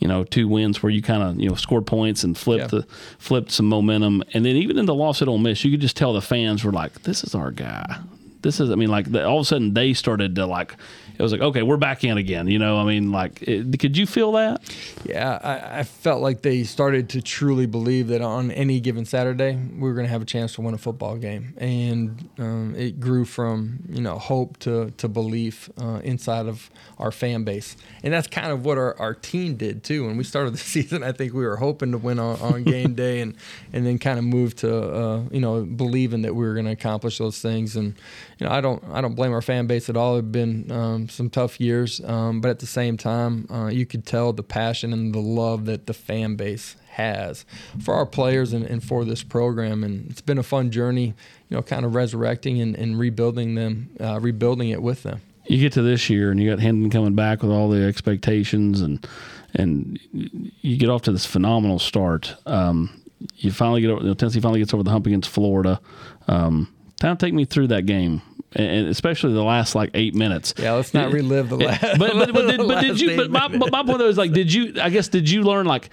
You 0.00 0.08
know, 0.08 0.24
two 0.24 0.48
wins 0.48 0.82
where 0.82 0.90
you 0.90 1.02
kind 1.02 1.22
of 1.22 1.38
you 1.38 1.48
know 1.48 1.54
scored 1.54 1.86
points 1.86 2.24
and 2.24 2.36
flipped 2.36 2.72
Yeah. 2.72 2.80
the 2.80 2.86
flipped 3.18 3.50
some 3.52 3.66
momentum, 3.66 4.24
and 4.32 4.44
then 4.44 4.56
even 4.56 4.78
in 4.78 4.86
the 4.86 4.94
loss 4.94 5.20
at 5.22 5.28
Ole 5.28 5.38
Miss, 5.38 5.62
you 5.64 5.70
could 5.70 5.80
just 5.80 5.96
tell 5.96 6.12
the 6.12 6.22
fans 6.22 6.64
were 6.64 6.72
like, 6.72 7.02
"This 7.02 7.22
is 7.22 7.34
our 7.34 7.50
guy." 7.50 7.98
This 8.42 8.58
is, 8.58 8.70
I 8.70 8.74
mean, 8.74 8.88
like 8.88 9.12
the, 9.12 9.22
all 9.26 9.36
of 9.40 9.42
a 9.42 9.44
sudden 9.44 9.74
they 9.74 9.92
started 9.92 10.34
to 10.36 10.46
like, 10.46 10.74
it 11.20 11.22
was 11.22 11.32
like, 11.32 11.42
okay, 11.42 11.62
we're 11.62 11.76
back 11.76 12.02
in 12.02 12.16
again. 12.16 12.48
You 12.48 12.58
know, 12.58 12.78
I 12.78 12.84
mean, 12.84 13.12
like, 13.12 13.42
it, 13.42 13.78
could 13.78 13.94
you 13.94 14.06
feel 14.06 14.32
that? 14.32 14.62
Yeah, 15.04 15.38
I, 15.42 15.80
I 15.80 15.82
felt 15.82 16.22
like 16.22 16.40
they 16.40 16.64
started 16.64 17.10
to 17.10 17.20
truly 17.20 17.66
believe 17.66 18.08
that 18.08 18.22
on 18.22 18.50
any 18.50 18.80
given 18.80 19.04
Saturday 19.04 19.54
we 19.54 19.80
were 19.80 19.92
going 19.92 20.06
to 20.06 20.10
have 20.10 20.22
a 20.22 20.24
chance 20.24 20.54
to 20.54 20.62
win 20.62 20.72
a 20.72 20.78
football 20.78 21.18
game, 21.18 21.52
and 21.58 22.26
um, 22.38 22.74
it 22.74 23.00
grew 23.00 23.26
from 23.26 23.80
you 23.90 24.00
know 24.00 24.16
hope 24.18 24.58
to 24.60 24.92
to 24.92 25.08
belief 25.08 25.68
uh, 25.78 26.00
inside 26.02 26.46
of 26.46 26.70
our 26.98 27.12
fan 27.12 27.44
base, 27.44 27.76
and 28.02 28.14
that's 28.14 28.26
kind 28.26 28.50
of 28.50 28.64
what 28.64 28.78
our, 28.78 28.98
our 28.98 29.12
team 29.12 29.56
did 29.56 29.84
too. 29.84 30.06
When 30.06 30.16
we 30.16 30.24
started 30.24 30.50
the 30.54 30.58
season, 30.58 31.02
I 31.02 31.12
think 31.12 31.34
we 31.34 31.44
were 31.44 31.56
hoping 31.56 31.92
to 31.92 31.98
win 31.98 32.18
on, 32.18 32.40
on 32.40 32.64
game 32.64 32.94
day, 32.94 33.20
and 33.20 33.36
and 33.74 33.84
then 33.84 33.98
kind 33.98 34.18
of 34.18 34.24
moved 34.24 34.58
to 34.58 34.74
uh, 34.74 35.22
you 35.30 35.40
know 35.40 35.66
believing 35.66 36.22
that 36.22 36.34
we 36.34 36.46
were 36.46 36.54
going 36.54 36.66
to 36.66 36.72
accomplish 36.72 37.18
those 37.18 37.42
things, 37.42 37.76
and 37.76 37.94
you 38.38 38.46
know 38.46 38.52
I 38.52 38.62
don't 38.62 38.82
I 38.90 39.02
don't 39.02 39.14
blame 39.14 39.34
our 39.34 39.42
fan 39.42 39.66
base 39.66 39.90
at 39.90 39.98
all. 39.98 40.16
It's 40.16 40.26
been 40.26 40.72
um, 40.72 41.09
some 41.10 41.30
tough 41.30 41.60
years, 41.60 42.00
um, 42.04 42.40
but 42.40 42.50
at 42.50 42.58
the 42.58 42.66
same 42.66 42.96
time, 42.96 43.46
uh, 43.50 43.66
you 43.66 43.86
could 43.86 44.06
tell 44.06 44.32
the 44.32 44.42
passion 44.42 44.92
and 44.92 45.14
the 45.14 45.20
love 45.20 45.66
that 45.66 45.86
the 45.86 45.94
fan 45.94 46.36
base 46.36 46.76
has 46.90 47.44
for 47.82 47.94
our 47.94 48.06
players 48.06 48.52
and, 48.52 48.64
and 48.64 48.82
for 48.82 49.04
this 49.04 49.22
program. 49.22 49.84
And 49.84 50.10
it's 50.10 50.20
been 50.20 50.38
a 50.38 50.42
fun 50.42 50.70
journey, 50.70 51.14
you 51.48 51.56
know, 51.56 51.62
kind 51.62 51.84
of 51.84 51.94
resurrecting 51.94 52.60
and, 52.60 52.76
and 52.76 52.98
rebuilding 52.98 53.54
them, 53.54 53.90
uh, 54.00 54.20
rebuilding 54.20 54.70
it 54.70 54.82
with 54.82 55.02
them. 55.02 55.20
You 55.46 55.58
get 55.58 55.72
to 55.74 55.82
this 55.82 56.08
year 56.10 56.30
and 56.30 56.40
you 56.40 56.48
got 56.48 56.60
Hendon 56.60 56.90
coming 56.90 57.14
back 57.14 57.42
with 57.42 57.50
all 57.50 57.68
the 57.68 57.82
expectations 57.82 58.80
and 58.80 59.06
and 59.54 59.98
you 60.12 60.76
get 60.76 60.88
off 60.88 61.02
to 61.02 61.12
this 61.12 61.26
phenomenal 61.26 61.80
start. 61.80 62.36
Um, 62.46 63.02
you 63.36 63.50
finally 63.50 63.80
get 63.80 63.90
over, 63.90 64.14
Tennessee 64.14 64.40
finally 64.40 64.60
gets 64.60 64.72
over 64.72 64.84
the 64.84 64.90
hump 64.90 65.06
against 65.06 65.28
Florida. 65.28 65.80
Um, 66.28 66.72
kind 67.00 67.12
of 67.12 67.18
take 67.18 67.34
me 67.34 67.44
through 67.44 67.68
that 67.68 67.86
game, 67.86 68.22
and 68.52 68.88
especially 68.88 69.32
the 69.32 69.42
last 69.44 69.74
like 69.74 69.90
eight 69.94 70.14
minutes. 70.14 70.54
Yeah, 70.58 70.72
let's 70.72 70.94
not 70.94 71.12
relive 71.12 71.48
the 71.48 71.56
last. 71.56 71.98
but 71.98 72.12
but, 72.12 72.32
but, 72.32 72.46
did, 72.46 72.58
but 72.58 72.80
did 72.82 73.00
you? 73.00 73.16
But 73.16 73.30
my, 73.30 73.48
but 73.48 73.70
my 73.70 73.82
point 73.82 73.98
though 73.98 74.08
is 74.08 74.18
like, 74.18 74.32
did 74.32 74.52
you? 74.52 74.74
I 74.80 74.90
guess 74.90 75.08
did 75.08 75.30
you 75.30 75.42
learn 75.42 75.66
like? 75.66 75.90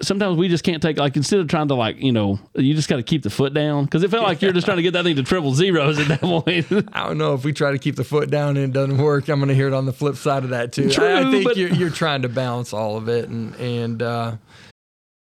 sometimes 0.00 0.38
we 0.38 0.48
just 0.48 0.62
can't 0.62 0.80
take 0.80 0.98
like 0.98 1.16
instead 1.16 1.40
of 1.40 1.48
trying 1.48 1.66
to 1.68 1.74
like 1.74 2.00
you 2.00 2.12
know 2.12 2.38
you 2.54 2.74
just 2.74 2.88
got 2.88 2.96
to 2.96 3.02
keep 3.02 3.22
the 3.22 3.30
foot 3.30 3.52
down 3.52 3.84
because 3.84 4.02
it 4.04 4.10
felt 4.10 4.22
like 4.22 4.40
you're 4.40 4.52
just 4.52 4.64
trying 4.66 4.76
to 4.76 4.82
get 4.82 4.92
that 4.92 5.02
thing 5.02 5.16
to 5.16 5.22
triple 5.22 5.52
zeros 5.52 5.98
at 5.98 6.06
that 6.08 6.20
point. 6.20 6.66
I 6.92 7.06
don't 7.06 7.18
know 7.18 7.34
if 7.34 7.44
we 7.44 7.52
try 7.52 7.72
to 7.72 7.78
keep 7.78 7.96
the 7.96 8.04
foot 8.04 8.30
down 8.30 8.56
and 8.56 8.66
it 8.66 8.72
doesn't 8.72 8.98
work. 8.98 9.28
I'm 9.28 9.40
going 9.40 9.48
to 9.48 9.54
hear 9.54 9.66
it 9.66 9.74
on 9.74 9.84
the 9.84 9.92
flip 9.92 10.14
side 10.16 10.44
of 10.44 10.50
that 10.50 10.72
too. 10.72 10.90
True, 10.90 11.04
I, 11.06 11.28
I 11.28 11.30
think 11.30 11.44
but- 11.44 11.56
you're, 11.56 11.70
you're 11.70 11.90
trying 11.90 12.22
to 12.22 12.28
balance 12.28 12.72
all 12.72 12.96
of 12.96 13.08
it, 13.08 13.28
and 13.28 13.54
and 13.56 14.00
uh, 14.02 14.36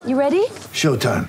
You 0.05 0.17
ready? 0.17 0.45
Showtime. 0.73 1.29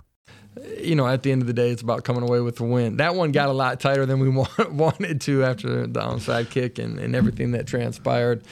you 0.79 0.95
know, 0.95 1.07
at 1.07 1.23
the 1.23 1.31
end 1.31 1.41
of 1.41 1.47
the 1.47 1.53
day, 1.53 1.69
it's 1.69 1.81
about 1.81 2.03
coming 2.03 2.23
away 2.23 2.41
with 2.41 2.57
the 2.57 2.63
win. 2.63 2.97
That 2.97 3.15
one 3.15 3.31
got 3.31 3.49
a 3.49 3.53
lot 3.53 3.79
tighter 3.79 4.05
than 4.05 4.19
we 4.19 4.29
want, 4.29 4.73
wanted 4.73 5.21
to 5.21 5.43
after 5.43 5.87
the 5.87 5.99
onside 5.99 6.49
kick 6.49 6.79
and, 6.79 6.99
and 6.99 7.15
everything 7.15 7.51
that 7.51 7.67
transpired. 7.67 8.43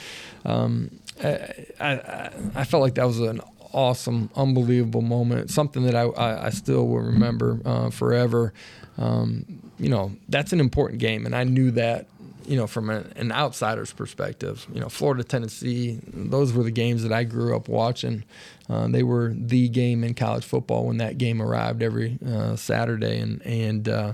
Um, 0.44 0.90
I, 1.22 1.66
I, 1.78 2.30
I 2.54 2.64
felt 2.64 2.82
like 2.82 2.94
that 2.94 3.06
was 3.06 3.20
an 3.20 3.40
awesome, 3.72 4.30
unbelievable 4.34 5.02
moment. 5.02 5.50
Something 5.50 5.84
that 5.84 5.94
I, 5.94 6.02
I, 6.02 6.46
I 6.46 6.50
still 6.50 6.86
will 6.88 7.00
remember 7.00 7.60
uh, 7.64 7.90
forever. 7.90 8.52
Um, 8.96 9.44
you 9.78 9.88
know, 9.88 10.12
that's 10.28 10.52
an 10.52 10.60
important 10.60 11.00
game, 11.00 11.26
and 11.26 11.34
I 11.34 11.44
knew 11.44 11.70
that. 11.72 12.06
You 12.46 12.56
know, 12.56 12.66
from 12.66 12.90
an 12.90 13.32
outsider's 13.32 13.92
perspective, 13.92 14.66
you 14.72 14.80
know, 14.80 14.88
Florida, 14.88 15.22
Tennessee, 15.22 16.00
those 16.06 16.52
were 16.52 16.64
the 16.64 16.70
games 16.70 17.02
that 17.02 17.12
I 17.12 17.24
grew 17.24 17.54
up 17.54 17.68
watching. 17.68 18.24
Uh, 18.68 18.88
they 18.88 19.02
were 19.02 19.32
the 19.36 19.68
game 19.68 20.02
in 20.04 20.14
college 20.14 20.44
football 20.44 20.86
when 20.86 20.98
that 20.98 21.18
game 21.18 21.40
arrived 21.40 21.82
every 21.82 22.18
uh, 22.26 22.56
Saturday, 22.56 23.18
and 23.18 23.42
and 23.42 23.88
uh, 23.88 24.12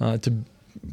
uh, 0.00 0.18
to 0.18 0.32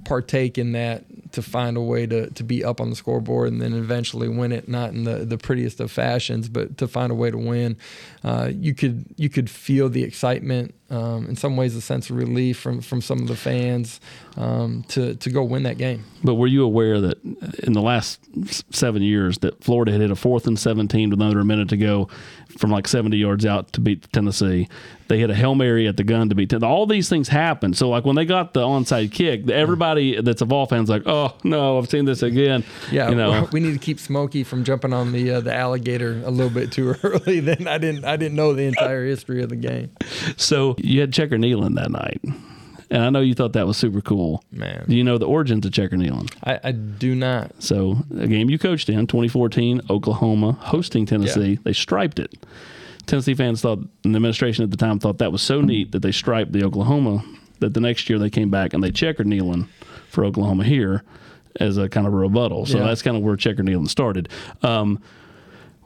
partake 0.06 0.58
in 0.58 0.72
that, 0.74 1.04
to 1.32 1.42
find 1.42 1.78
a 1.78 1.82
way 1.82 2.08
to, 2.08 2.30
to 2.32 2.44
be 2.44 2.64
up 2.64 2.82
on 2.82 2.90
the 2.90 2.96
scoreboard 2.96 3.52
and 3.52 3.62
then 3.62 3.74
eventually 3.74 4.28
win 4.28 4.52
it, 4.52 4.68
not 4.68 4.92
in 4.92 5.04
the, 5.04 5.26
the 5.26 5.38
prettiest 5.38 5.80
of 5.80 5.92
fashions, 5.92 6.50
but 6.50 6.78
to 6.78 6.88
find 6.88 7.12
a 7.12 7.16
way 7.16 7.30
to 7.30 7.38
win. 7.38 7.78
Uh, 8.24 8.50
you 8.52 8.74
could 8.74 9.06
you 9.16 9.30
could 9.30 9.50
feel 9.50 9.90
the 9.90 10.04
excitement, 10.04 10.74
um, 10.90 11.28
in 11.28 11.36
some 11.36 11.56
ways, 11.56 11.76
a 11.76 11.82
sense 11.82 12.10
of 12.10 12.18
relief 12.18 12.58
from 12.58 12.82
from 12.82 13.02
some 13.02 13.20
of 13.20 13.28
the 13.28 13.36
fans 13.36 14.02
um, 14.38 14.84
to 14.88 15.16
to 15.16 15.30
go 15.30 15.44
win 15.44 15.64
that 15.64 15.78
game. 15.78 16.04
But 16.24 16.36
were 16.36 16.48
you 16.48 16.64
aware 16.64 17.00
that 17.00 17.24
in 17.64 17.74
the 17.74 17.82
last 17.82 18.20
seven 18.74 19.02
years 19.02 19.38
that 19.40 19.64
Florida 19.64 19.92
had 19.92 20.02
hit 20.02 20.12
a 20.12 20.16
fourth 20.16 20.48
and 20.48 20.58
seventeen 20.58 21.12
with 21.12 21.22
under 21.22 21.40
a 21.40 21.46
minute 21.46 21.70
to 21.70 21.78
go 21.78 22.10
from 22.60 22.70
like 22.72 22.88
seventy 22.88 23.18
yards 23.18 23.46
out 23.46 23.74
to 23.74 23.82
beat 23.82 24.12
Tennessee? 24.14 24.68
They 25.08 25.18
hit 25.18 25.32
a 25.32 25.36
hail 25.36 25.56
mary 25.56 25.88
at 25.88 25.98
the 25.98 26.04
gun 26.04 26.30
to 26.30 26.36
beat. 26.36 26.52
Ten- 26.52 26.64
All 26.64 26.86
these 26.86 27.10
things 27.10 27.30
happened. 27.30 27.76
So 27.76 27.90
like 27.90 28.06
when 28.06 28.16
they 28.16 28.26
got 28.26 28.54
the 28.54 28.62
onside 28.62 29.12
kick, 29.12 29.50
everybody 29.50 30.22
that's 30.22 30.42
a 30.42 30.46
Vol 30.46 30.68
fan's 30.68 30.88
like, 30.90 31.02
oh 31.08 31.36
no, 31.44 31.80
I've 31.80 31.90
seen 31.90 32.06
this 32.06 32.22
again. 32.22 32.64
Yeah, 32.92 33.10
you 33.10 33.16
know. 33.16 33.50
we 33.52 33.60
need 33.60 33.74
to 33.74 33.80
keep 33.80 34.00
Smokey 34.00 34.44
from 34.44 34.64
jumping 34.64 34.94
on 34.94 35.12
the 35.12 35.32
uh, 35.32 35.42
the 35.42 35.56
alligator 35.56 36.22
a 36.26 36.30
little 36.30 36.52
bit 36.54 36.72
too 36.72 36.96
early. 37.04 37.40
Then 37.40 37.68
I 37.68 37.80
didn't 37.80 38.06
I 38.06 38.18
didn't 38.18 38.36
know 38.36 38.54
the 38.54 38.64
entire 38.64 39.04
history 39.06 39.42
of 39.42 39.50
the 39.50 39.56
game. 39.56 39.90
So 40.38 40.76
you 40.78 41.02
had 41.02 41.12
Checker 41.12 41.38
Neyland 41.38 41.76
that 41.76 41.90
night. 41.90 42.22
And 42.92 43.04
I 43.04 43.10
know 43.12 43.20
you 43.22 43.36
thought 43.36 43.54
that 43.54 43.68
was 43.68 43.78
super 43.78 44.02
cool. 44.02 44.44
Man. 44.52 44.86
Do 44.88 44.96
you 44.96 45.04
know 45.04 45.18
the 45.20 45.28
origins 45.28 45.66
of 45.66 45.72
Checker 45.72 45.96
Neyland? 45.96 46.34
I, 46.44 46.60
I 46.64 46.72
do 46.72 47.14
not. 47.14 47.52
So 47.62 47.98
a 48.18 48.28
game 48.28 48.50
you 48.50 48.58
coached 48.58 48.90
in, 48.90 49.06
2014, 49.06 49.82
Oklahoma 49.90 50.54
hosting 50.54 51.06
Tennessee. 51.06 51.52
Yeah. 51.52 51.58
They 51.64 51.74
striped 51.74 52.18
it. 52.20 52.34
Tennessee 53.06 53.34
fans 53.36 53.62
thought, 53.62 53.80
and 54.04 54.14
the 54.14 54.18
administration 54.18 54.64
at 54.64 54.72
the 54.72 54.78
time 54.78 55.00
thought 55.00 55.20
that 55.20 55.32
was 55.32 55.42
so 55.42 55.62
neat 55.62 55.92
that 55.92 56.02
they 56.02 56.12
striped 56.12 56.52
the 56.52 56.64
Oklahoma 56.64 57.24
that 57.60 57.74
the 57.74 57.80
next 57.82 58.10
year 58.10 58.18
they 58.20 58.30
came 58.30 58.50
back 58.50 58.74
and 58.74 58.84
they 58.84 58.92
checkered 58.92 59.28
Neyland 59.28 59.68
for 60.10 60.26
Oklahoma 60.26 60.64
here 60.64 61.04
as 61.60 61.78
a 61.78 61.90
kind 61.90 62.08
of 62.08 62.14
a 62.14 62.18
rebuttal. 62.18 62.66
So 62.66 62.78
Yeah. 62.78 62.86
that's 62.86 63.02
kind 63.02 63.18
of 63.18 63.24
where 63.24 63.36
checker 63.36 63.64
Neyland 63.64 63.90
started. 63.90 64.30
Um, 64.64 65.02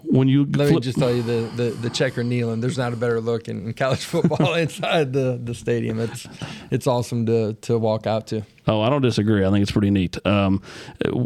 when 0.04 0.28
you 0.28 0.46
Let 0.46 0.70
me 0.72 0.80
just 0.80 0.98
tell 0.98 1.14
you 1.14 1.22
the, 1.24 1.50
the, 1.56 1.70
the 1.72 1.90
checker 1.90 2.24
Neyland. 2.24 2.62
There's 2.62 2.78
not 2.78 2.94
a 2.94 2.96
better 2.96 3.20
look 3.22 3.48
in, 3.48 3.68
in 3.68 3.74
college 3.74 4.04
football 4.06 4.54
inside 4.56 5.14
the, 5.14 5.40
the 5.44 5.54
stadium. 5.54 6.00
It's 6.00 6.28
it's 6.72 6.88
awesome 6.88 7.26
to 7.28 7.54
to 7.54 7.78
walk 7.78 8.06
out 8.08 8.28
to. 8.28 8.44
Oh, 8.68 8.82
I 8.82 8.90
don't 8.90 9.02
disagree. 9.02 9.46
I 9.46 9.50
think 9.50 9.64
it's 9.64 9.72
pretty 9.72 9.92
neat. 9.92 10.18
Um, 10.26 10.62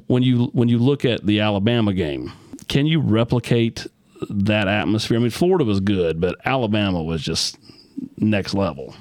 when 0.07 0.23
you 0.23 0.45
when 0.53 0.69
you 0.69 0.77
look 0.79 1.05
at 1.05 1.25
the 1.25 1.39
Alabama 1.41 1.93
game, 1.93 2.31
can 2.67 2.85
you 2.85 2.99
replicate 2.99 3.87
that 4.29 4.67
atmosphere? 4.67 5.17
I 5.17 5.21
mean, 5.21 5.29
Florida 5.29 5.63
was 5.65 5.79
good, 5.79 6.19
but 6.19 6.35
Alabama 6.45 7.03
was 7.03 7.21
just 7.21 7.57
next 8.17 8.53
level. 8.53 8.95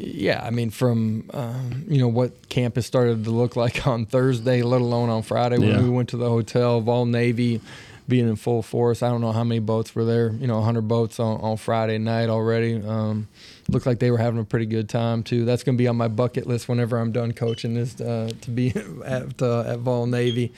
Yeah, 0.00 0.40
I 0.44 0.50
mean, 0.50 0.70
from 0.70 1.28
um, 1.34 1.84
you 1.88 1.98
know 1.98 2.06
what 2.08 2.48
campus 2.48 2.86
started 2.86 3.24
to 3.24 3.30
look 3.30 3.56
like 3.56 3.84
on 3.86 4.06
Thursday, 4.06 4.62
let 4.62 4.80
alone 4.80 5.08
on 5.10 5.22
Friday 5.22 5.58
when 5.58 5.68
Yeah. 5.68 5.82
we 5.82 5.90
went 5.90 6.08
to 6.10 6.16
the 6.16 6.28
hotel, 6.28 6.80
Vol 6.80 7.06
Navy 7.06 7.60
being 8.08 8.26
in 8.26 8.36
full 8.36 8.62
force. 8.62 9.02
I 9.02 9.10
don't 9.10 9.20
know 9.20 9.32
how 9.32 9.44
many 9.44 9.60
boats 9.60 9.94
were 9.94 10.04
there. 10.04 10.32
You 10.32 10.46
know, 10.46 10.56
100 10.56 10.82
boats 10.82 11.20
on, 11.20 11.40
on 11.40 11.58
Friday 11.58 11.98
night 11.98 12.30
already. 12.30 12.82
Um, 12.82 13.28
looked 13.68 13.84
like 13.84 13.98
they 13.98 14.10
were 14.10 14.18
having 14.18 14.40
a 14.40 14.44
pretty 14.44 14.66
good 14.66 14.88
time 14.88 15.22
too. 15.22 15.44
That's 15.44 15.62
going 15.62 15.76
to 15.76 15.78
be 15.78 15.86
on 15.86 15.96
my 15.96 16.08
bucket 16.08 16.46
list 16.46 16.68
whenever 16.68 16.98
I'm 16.98 17.12
done 17.12 17.32
coaching 17.32 17.76
is 17.76 18.00
uh, 18.00 18.30
to 18.40 18.50
be 18.50 18.72
at 19.04 19.40
uh, 19.42 19.60
at 19.60 19.80
Vol 19.80 20.06
Navy. 20.06 20.52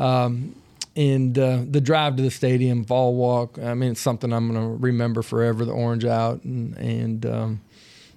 Um, 0.00 0.54
and 0.96 1.36
uh, 1.38 1.62
the 1.68 1.80
drive 1.80 2.16
to 2.16 2.22
the 2.22 2.30
stadium, 2.30 2.84
Vol 2.84 3.14
Walk. 3.14 3.58
I 3.58 3.74
mean, 3.74 3.92
it's 3.92 4.00
something 4.00 4.32
I'm 4.32 4.52
going 4.52 4.62
to 4.62 4.82
remember 4.82 5.22
forever. 5.22 5.64
The 5.64 5.72
orange 5.72 6.04
out 6.04 6.42
and 6.44 6.76
and 6.76 7.26
um, 7.26 7.60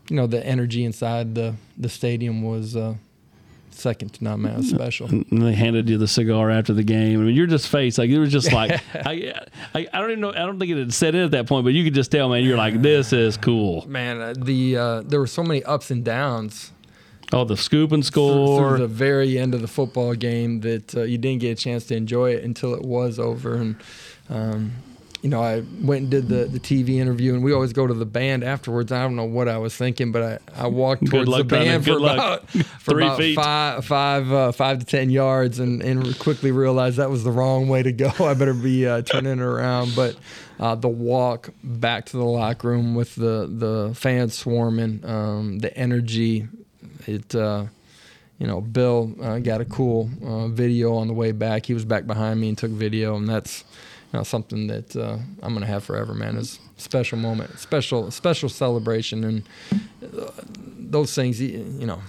you 0.10 0.16
know 0.16 0.28
the 0.28 0.46
energy 0.46 0.86
inside 0.86 1.36
the 1.36 1.56
the 1.78 1.90
stadium 1.90 2.42
was 2.42 2.76
uh, 2.76 2.96
second 3.78 4.14
to 4.14 4.24
none. 4.24 4.42
Man, 4.42 4.54
it 4.54 4.58
was 4.58 4.70
special. 4.70 5.08
And 5.08 5.26
they 5.30 5.54
handed 5.54 5.90
you 5.90 5.98
the 5.98 6.08
cigar 6.08 6.50
after 6.50 6.74
the 6.74 6.84
game. 6.84 7.22
I 7.22 7.24
mean, 7.24 7.36
you're 7.36 7.48
just 7.48 7.68
face 7.68 7.98
like 7.98 8.10
it 8.10 8.20
was 8.20 8.32
just 8.32 8.52
like 8.52 8.72
I, 8.94 9.34
I, 9.74 9.88
I 9.94 10.00
don't 10.02 10.12
even 10.12 10.22
know. 10.22 10.32
I 10.32 10.46
don't 10.46 10.60
think 10.60 10.72
it 10.72 10.78
had 10.78 10.94
set 10.94 11.16
in 11.16 11.22
at 11.22 11.32
that 11.32 11.48
point, 11.48 11.64
but 11.64 11.74
you 11.74 11.84
could 11.84 11.94
just 11.94 12.12
tell, 12.12 12.30
man. 12.30 12.44
You're 12.44 12.58
like, 12.58 12.82
this 12.82 13.14
is 13.14 13.38
cool. 13.38 13.88
Man, 13.88 14.22
uh, 14.22 14.34
the 14.38 14.78
uh, 14.78 15.02
there 15.02 15.20
were 15.20 15.28
so 15.28 15.44
many 15.44 15.64
ups 15.64 15.92
and 15.92 16.04
downs 16.04 16.72
Oh, 17.34 17.44
the 17.44 17.58
scoop 17.58 17.92
and 17.92 18.04
through, 18.06 18.08
score. 18.08 18.70
through 18.78 18.88
the 18.88 18.94
very 18.94 19.38
end 19.38 19.54
of 19.54 19.62
the 19.62 19.68
football 19.68 20.14
game 20.14 20.62
that 20.62 20.96
uh, 20.96 21.02
you 21.02 21.18
didn't 21.18 21.42
get 21.42 21.60
a 21.60 21.62
chance 21.62 21.86
to 21.88 21.96
enjoy 21.96 22.32
it 22.32 22.44
until 22.44 22.74
it 22.74 22.84
was 22.84 23.20
over. 23.20 23.56
And 23.56 23.76
um, 24.30 24.72
you 25.22 25.30
know, 25.30 25.42
I 25.42 25.64
went 25.82 26.04
and 26.04 26.12
did 26.12 26.28
the, 26.28 26.46
the 26.46 26.60
TV 26.60 27.00
interview, 27.00 27.34
and 27.34 27.44
we 27.44 27.52
always 27.52 27.74
go 27.74 27.88
to 27.88 27.94
the 27.94 28.06
band 28.06 28.44
afterwards. 28.44 28.92
I 28.92 29.02
don't 29.02 29.16
know 29.16 29.26
what 29.26 29.48
I 29.48 29.58
was 29.58 29.76
thinking, 29.76 30.12
but 30.12 30.42
I, 30.56 30.64
I 30.64 30.68
walked 30.68 31.06
towards 31.08 31.36
the 31.36 31.44
band 31.44 31.86
for 31.86 31.98
about, 31.98 32.50
for 32.50 32.92
Three 32.92 33.04
about 33.04 33.18
feet. 33.18 33.36
five 33.36 33.86
five 33.86 34.32
uh, 34.32 34.52
five 34.52 34.80
to 34.80 34.86
ten 34.86 35.10
yards, 35.10 35.60
and, 35.60 35.82
and 35.82 36.18
quickly 36.20 36.52
realized 36.52 36.98
that 36.98 37.10
was 37.10 37.24
the 37.24 37.32
wrong 37.32 37.68
way 37.68 37.82
to 37.82 37.92
go. 37.92 38.12
I 38.20 38.36
better 38.36 38.54
be 38.54 38.88
uh, 38.88 39.02
turning 39.02 39.34
it 39.34 39.44
around. 39.44 39.94
But 39.96 40.16
uh, 40.60 40.76
the 40.76 40.88
walk 40.88 41.50
back 41.64 42.06
to 42.08 42.18
the 42.18 42.26
locker 42.26 42.68
room 42.68 42.94
with 42.94 43.16
the 43.16 43.50
the 43.52 43.96
fans 43.96 44.38
swarming, 44.38 45.04
um, 45.04 45.60
the 45.60 45.76
energy, 45.78 46.48
it. 47.06 47.34
Uh, 47.34 47.66
you 48.40 48.46
know, 48.46 48.62
Bill 48.62 49.16
uh, 49.20 49.40
got 49.40 49.62
a 49.62 49.66
cool 49.66 50.12
uh, 50.24 50.48
video 50.48 50.94
on 50.94 51.08
the 51.08 51.14
way 51.14 51.32
back. 51.32 51.66
He 51.66 51.74
was 51.74 51.86
back 51.86 52.06
behind 52.06 52.40
me 52.40 52.50
and 52.50 52.56
took 52.56 52.70
video, 52.70 53.16
and 53.16 53.28
that's 53.28 53.64
you 54.14 54.20
know 54.20 54.24
something 54.24 54.68
that 54.68 54.96
uh, 54.96 55.18
I'm 55.44 55.54
gonna 55.54 55.66
have 55.66 55.84
forever, 55.84 56.14
man. 56.14 56.38
Is 56.38 56.60
a 56.78 56.82
special 56.82 57.18
moment, 57.18 57.60
special 57.60 58.10
special 58.12 58.50
celebration, 58.50 59.24
and 59.24 59.44
uh, 60.18 60.32
those 60.80 61.14
things. 61.14 61.42
You 61.42 61.86
know, 61.86 62.00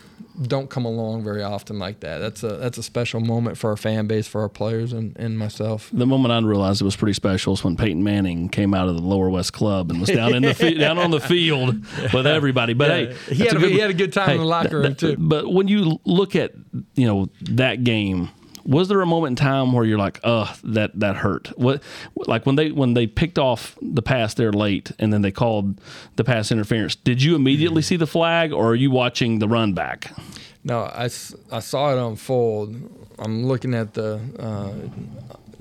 don't 0.41 0.71
come 0.71 0.85
along 0.85 1.25
very 1.25 1.43
often 1.43 1.81
like 1.81 1.99
that. 2.01 2.19
That's 2.19 2.45
a 2.45 2.51
that's 2.57 2.79
a 2.79 2.83
special 2.85 3.19
moment 3.19 3.59
for 3.59 3.71
our 3.71 3.77
fan 3.77 4.07
base, 4.07 4.29
for 4.29 4.43
our 4.43 4.49
players, 4.49 4.93
and, 4.93 5.17
and 5.17 5.37
myself. 5.37 5.91
The 5.93 6.07
moment 6.07 6.31
I 6.33 6.39
realized 6.47 6.81
it 6.81 6.85
was 6.85 6.95
pretty 6.95 7.15
special 7.15 7.55
is 7.55 7.65
when 7.65 7.77
Peyton 7.77 8.05
Manning 8.05 8.49
came 8.49 8.75
out 8.75 8.89
of 8.89 8.95
the 8.95 9.03
Lower 9.03 9.29
West 9.29 9.53
Club 9.53 9.91
and 9.91 9.99
was 10.01 10.09
down 10.11 10.35
in 10.35 10.43
the 10.45 10.55
fi- 10.55 10.75
down 10.75 10.99
on 10.99 11.11
the 11.11 11.21
field 11.21 11.85
with 12.15 12.27
everybody. 12.29 12.75
But 12.75 12.91
Yeah, 12.91 13.13
hey, 13.27 13.35
he 13.35 13.45
had 13.45 13.57
a- 13.57 13.69
he 13.69 13.79
had 13.81 13.91
a 13.91 13.95
good 13.95 14.13
time 14.13 14.31
in 14.31 14.39
the 14.39 14.45
locker 14.45 14.79
room, 14.79 14.95
too. 14.95 15.17
But 15.19 15.53
when 15.53 15.67
you 15.67 15.99
look 16.05 16.37
at 16.37 16.53
you 16.95 17.07
know 17.09 17.29
that 17.43 17.83
game. 17.83 18.31
Was 18.69 18.89
there 18.89 19.01
a 19.01 19.07
moment 19.07 19.33
in 19.33 19.37
time 19.37 19.73
where 19.73 19.85
you're 19.85 19.99
like, 19.99 20.21
"Ugh, 20.23 20.55
that 20.63 21.01
that 21.01 21.17
hurt"? 21.17 21.49
What, 21.59 21.83
like 22.15 22.45
when 22.45 22.57
they 22.57 22.71
when 22.71 22.93
they 22.93 23.07
picked 23.07 23.39
off 23.39 23.79
the 23.81 24.03
pass 24.03 24.35
there 24.35 24.53
late, 24.53 24.93
and 24.99 25.11
then 25.11 25.23
they 25.23 25.33
called 25.33 25.81
the 26.17 26.23
pass 26.23 26.53
interference? 26.53 26.95
Did 26.95 27.23
you 27.23 27.35
immediately 27.35 27.81
see 27.81 27.97
the 27.97 28.07
flag, 28.07 28.53
or 28.53 28.69
are 28.69 28.75
you 28.75 28.91
watching 28.91 29.39
the 29.39 29.49
run 29.49 29.73
back? 29.73 30.13
No, 30.65 30.81
I, 30.81 31.05
I 31.51 31.61
saw 31.61 31.97
it 31.97 31.99
unfold. 31.99 32.77
I'm 33.19 33.47
looking 33.47 33.73
at 33.75 33.95
the 33.95 34.21
uh, 34.39 34.73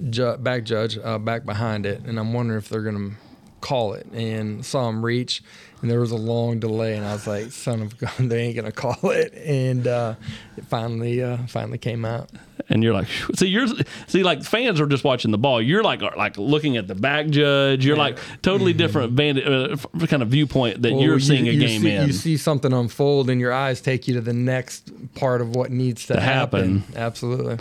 ju- 0.09 0.37
back 0.37 0.65
judge 0.65 0.97
uh, 1.01 1.17
back 1.17 1.45
behind 1.45 1.85
it, 1.85 2.01
and 2.01 2.19
I'm 2.19 2.33
wondering 2.33 2.57
if 2.59 2.67
they're 2.67 2.81
to 3.11 3.15
call 3.61 3.93
it. 3.93 4.05
And 4.13 4.65
saw 4.65 4.87
him 4.89 5.03
reach, 5.05 5.41
and 5.81 5.89
there 5.91 5.99
was 5.99 6.11
a 6.11 6.15
long 6.17 6.59
delay, 6.59 6.95
and 6.95 7.05
I 7.05 7.13
was 7.13 7.27
like, 7.27 7.51
"Son 7.51 7.81
of 7.81 7.97
god 7.97 8.11
they 8.19 8.43
ain't 8.43 8.55
going 8.55 8.65
to 8.65 8.71
call 8.71 8.97
it." 9.11 9.33
And 9.35 9.87
uh, 9.87 10.15
it 10.57 10.65
finally 10.65 11.21
uh, 11.23 11.37
finally 11.47 11.77
came 11.77 12.05
out. 12.05 12.29
and 12.69 12.83
you're 12.83 12.93
like, 12.93 13.07
see, 13.35 13.47
you're 13.47 13.67
see, 14.07 14.23
like 14.23 14.43
fans 14.43 14.81
are 14.81 14.87
just 14.87 15.03
watching 15.03 15.31
the 15.31 15.37
ball. 15.37 15.61
You're 15.61 15.83
like, 15.83 16.01
like 16.01 16.37
looking 16.37 16.75
at 16.77 16.87
the 16.87 16.95
back 16.95 17.27
judge. 17.27 17.85
You're 17.85 17.95
like 17.97 18.17
totally 18.41 18.73
different 18.73 19.15
band, 19.15 19.39
uh, 19.39 19.77
kind 20.07 20.21
of 20.21 20.27
viewpoint 20.29 20.81
that 20.81 20.91
Well, 20.93 21.01
you're 21.01 21.13
you- 21.15 21.19
seeing 21.19 21.47
a 21.47 21.51
you 21.51 21.59
game 21.59 21.81
see, 21.81 21.91
in. 21.91 22.07
You 22.07 22.13
see 22.13 22.35
something 22.37 22.73
unfold, 22.73 23.29
and 23.29 23.39
your 23.39 23.53
eyes 23.53 23.79
take 23.81 24.07
you 24.07 24.15
to 24.15 24.21
the 24.21 24.33
next 24.33 24.91
part 25.15 25.41
of 25.41 25.55
what 25.55 25.71
needs 25.71 26.07
to, 26.07 26.13
To 26.15 26.19
happen. 26.19 26.83
Absolutely. 26.95 27.57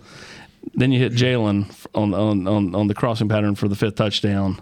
then 0.74 0.90
you 0.90 0.98
hit 0.98 1.12
Jalin 1.12 1.70
on, 1.94 2.12
on 2.14 2.48
on 2.48 2.74
on 2.74 2.86
the 2.88 2.94
crossing 2.94 3.28
pattern 3.28 3.54
for 3.54 3.68
the 3.68 3.76
fifth 3.76 3.94
touchdown. 3.96 4.60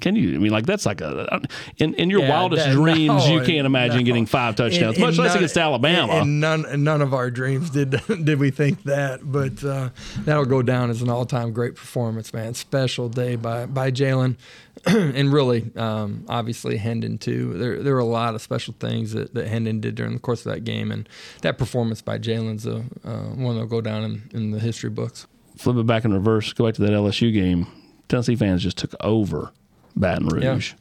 Can 0.00 0.14
you? 0.14 0.34
I 0.34 0.38
mean, 0.38 0.52
like 0.52 0.66
that's 0.66 0.84
like 0.84 1.00
a 1.00 1.40
in 1.78 1.94
in 1.94 2.10
your 2.10 2.20
Yeah, 2.20 2.30
wildest 2.30 2.66
that- 2.66 2.72
dreams, 2.74 3.26
no, 3.26 3.32
you 3.32 3.40
can't 3.44 3.66
imagine 3.66 3.98
no. 3.98 4.02
getting 4.04 4.26
five 4.26 4.56
touchdowns, 4.56 4.96
And- 4.96 5.06
much 5.06 5.16
less 5.18 5.34
against 5.34 5.56
Alabama. 5.56 6.12
And, 6.14 6.38
none, 6.40 6.84
none 6.84 7.00
of 7.00 7.14
our 7.14 7.30
dreams 7.30 7.70
did 7.70 7.90
did 8.24 8.38
we 8.38 8.50
think 8.50 8.82
that, 8.84 9.20
but 9.22 9.64
uh, 9.64 9.88
that'll 10.24 10.44
go 10.44 10.60
down 10.62 10.90
as 10.90 11.00
an 11.02 11.08
all 11.08 11.24
time 11.24 11.52
great 11.52 11.76
performance, 11.76 12.32
man. 12.34 12.52
Special 12.54 13.08
day 13.08 13.36
by 13.36 13.64
by 13.66 13.90
Jalin, 13.90 14.36
and 14.86 15.32
really, 15.32 15.70
um, 15.76 16.24
obviously 16.28 16.76
Hendon 16.76 17.16
too. 17.16 17.54
There 17.54 17.82
there 17.82 17.94
were 17.94 18.00
a 18.00 18.04
lot 18.04 18.34
of 18.34 18.42
special 18.42 18.74
things 18.78 19.12
that, 19.12 19.32
that 19.34 19.48
Hendon 19.48 19.80
did 19.80 19.94
during 19.94 20.12
the 20.12 20.20
course 20.20 20.44
of 20.44 20.52
that 20.52 20.64
game, 20.64 20.92
and 20.92 21.08
that 21.40 21.56
performance 21.56 22.02
by 22.02 22.18
Jalin's 22.18 22.66
a, 22.66 22.84
uh, 23.02 23.30
one 23.34 23.54
that'll 23.54 23.66
go 23.66 23.80
down 23.80 24.04
in, 24.04 24.30
in 24.34 24.50
the 24.50 24.58
history 24.60 24.90
books. 24.90 25.26
Flip 25.56 25.76
it 25.76 25.86
back 25.86 26.04
in 26.04 26.12
reverse. 26.12 26.52
Go 26.52 26.66
back 26.66 26.74
to 26.74 26.82
that 26.82 26.90
LSU 26.90 27.32
game. 27.32 27.66
Tennessee 28.14 28.36
fans 28.36 28.62
just 28.62 28.78
took 28.78 28.94
over 29.00 29.50
Baton 29.96 30.28
Rouge. 30.28 30.74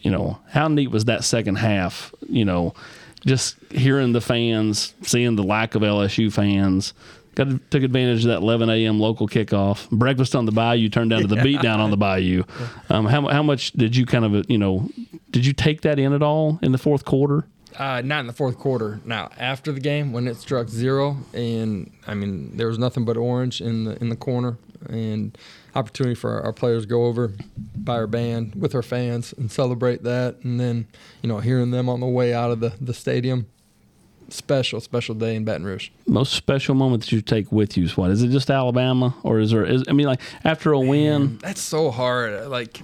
You 0.00 0.12
know 0.12 0.38
how 0.50 0.68
neat 0.68 0.92
was 0.92 1.06
that 1.06 1.24
second 1.24 1.56
half? 1.56 2.14
You 2.28 2.44
know, 2.44 2.74
just 3.26 3.56
hearing 3.72 4.12
the 4.12 4.20
fans, 4.20 4.94
seeing 5.02 5.34
the 5.34 5.42
lack 5.42 5.74
of 5.74 5.82
LSU 5.82 6.32
fans. 6.32 6.94
Got 7.34 7.48
to, 7.48 7.58
took 7.70 7.82
advantage 7.82 8.24
of 8.24 8.28
that 8.28 8.42
11 8.42 8.70
a.m. 8.70 9.00
local 9.00 9.26
kickoff. 9.26 9.90
Breakfast 9.90 10.36
on 10.36 10.46
the 10.46 10.52
Bayou 10.52 10.88
turned 10.88 11.10
down 11.10 11.22
to 11.22 11.26
the 11.26 11.36
beat 11.42 11.62
down 11.62 11.80
on 11.80 11.90
the 11.90 11.96
Bayou. 11.96 12.44
Um, 12.88 13.06
how 13.06 13.26
how 13.26 13.42
much 13.42 13.72
did 13.72 13.96
you 13.96 14.06
kind 14.06 14.24
of 14.24 14.48
you 14.48 14.58
know 14.58 14.88
did 15.32 15.44
you 15.44 15.52
take 15.52 15.80
that 15.80 15.98
in 15.98 16.12
at 16.12 16.22
all 16.22 16.60
in 16.62 16.70
the 16.70 16.78
fourth 16.78 17.04
quarter? 17.04 17.44
Uh, 17.76 18.02
not 18.02 18.20
in 18.20 18.28
the 18.28 18.32
fourth 18.32 18.56
quarter. 18.56 19.00
Now 19.04 19.30
after 19.36 19.72
the 19.72 19.80
game, 19.80 20.12
when 20.12 20.28
it 20.28 20.36
struck 20.36 20.68
zero, 20.68 21.16
and 21.34 21.90
I 22.06 22.14
mean 22.14 22.56
there 22.56 22.68
was 22.68 22.78
nothing 22.78 23.04
but 23.04 23.16
orange 23.16 23.60
in 23.60 23.82
the 23.82 24.00
in 24.00 24.10
the 24.10 24.16
corner, 24.16 24.58
and 24.88 25.36
opportunity 25.74 26.14
for 26.14 26.30
our, 26.30 26.42
our 26.42 26.52
players 26.52 26.84
to 26.84 26.88
go 26.88 27.06
over 27.06 27.32
by 27.76 27.94
our 27.94 28.06
band 28.06 28.54
with 28.54 28.74
our 28.74 28.82
fans 28.82 29.32
and 29.36 29.50
celebrate 29.50 30.02
that, 30.04 30.36
and 30.42 30.60
then 30.60 30.86
you 31.22 31.28
know 31.28 31.38
hearing 31.38 31.70
them 31.70 31.88
on 31.88 32.00
the 32.00 32.06
way 32.06 32.32
out 32.34 32.50
of 32.50 32.60
the 32.60 32.72
the 32.80 32.94
stadium. 32.94 33.46
Special, 34.28 34.80
special 34.80 35.14
day 35.14 35.36
in 35.36 35.44
Baton 35.44 35.66
Rouge. 35.66 35.90
Most 36.06 36.32
special 36.32 36.74
moment 36.74 37.02
that 37.02 37.12
you 37.12 37.20
take 37.20 37.52
with 37.52 37.76
you 37.76 37.84
is 37.84 37.98
what? 37.98 38.10
Is 38.10 38.22
it 38.22 38.28
just 38.28 38.48
Alabama, 38.48 39.14
or 39.24 39.40
is 39.40 39.50
there? 39.50 39.62
Is, 39.62 39.84
I 39.88 39.92
mean, 39.92 40.06
like 40.06 40.22
after 40.42 40.72
a 40.72 40.80
win, 40.80 41.36
That's 41.42 41.60
so 41.60 41.90
hard. 41.90 42.46
Like 42.48 42.80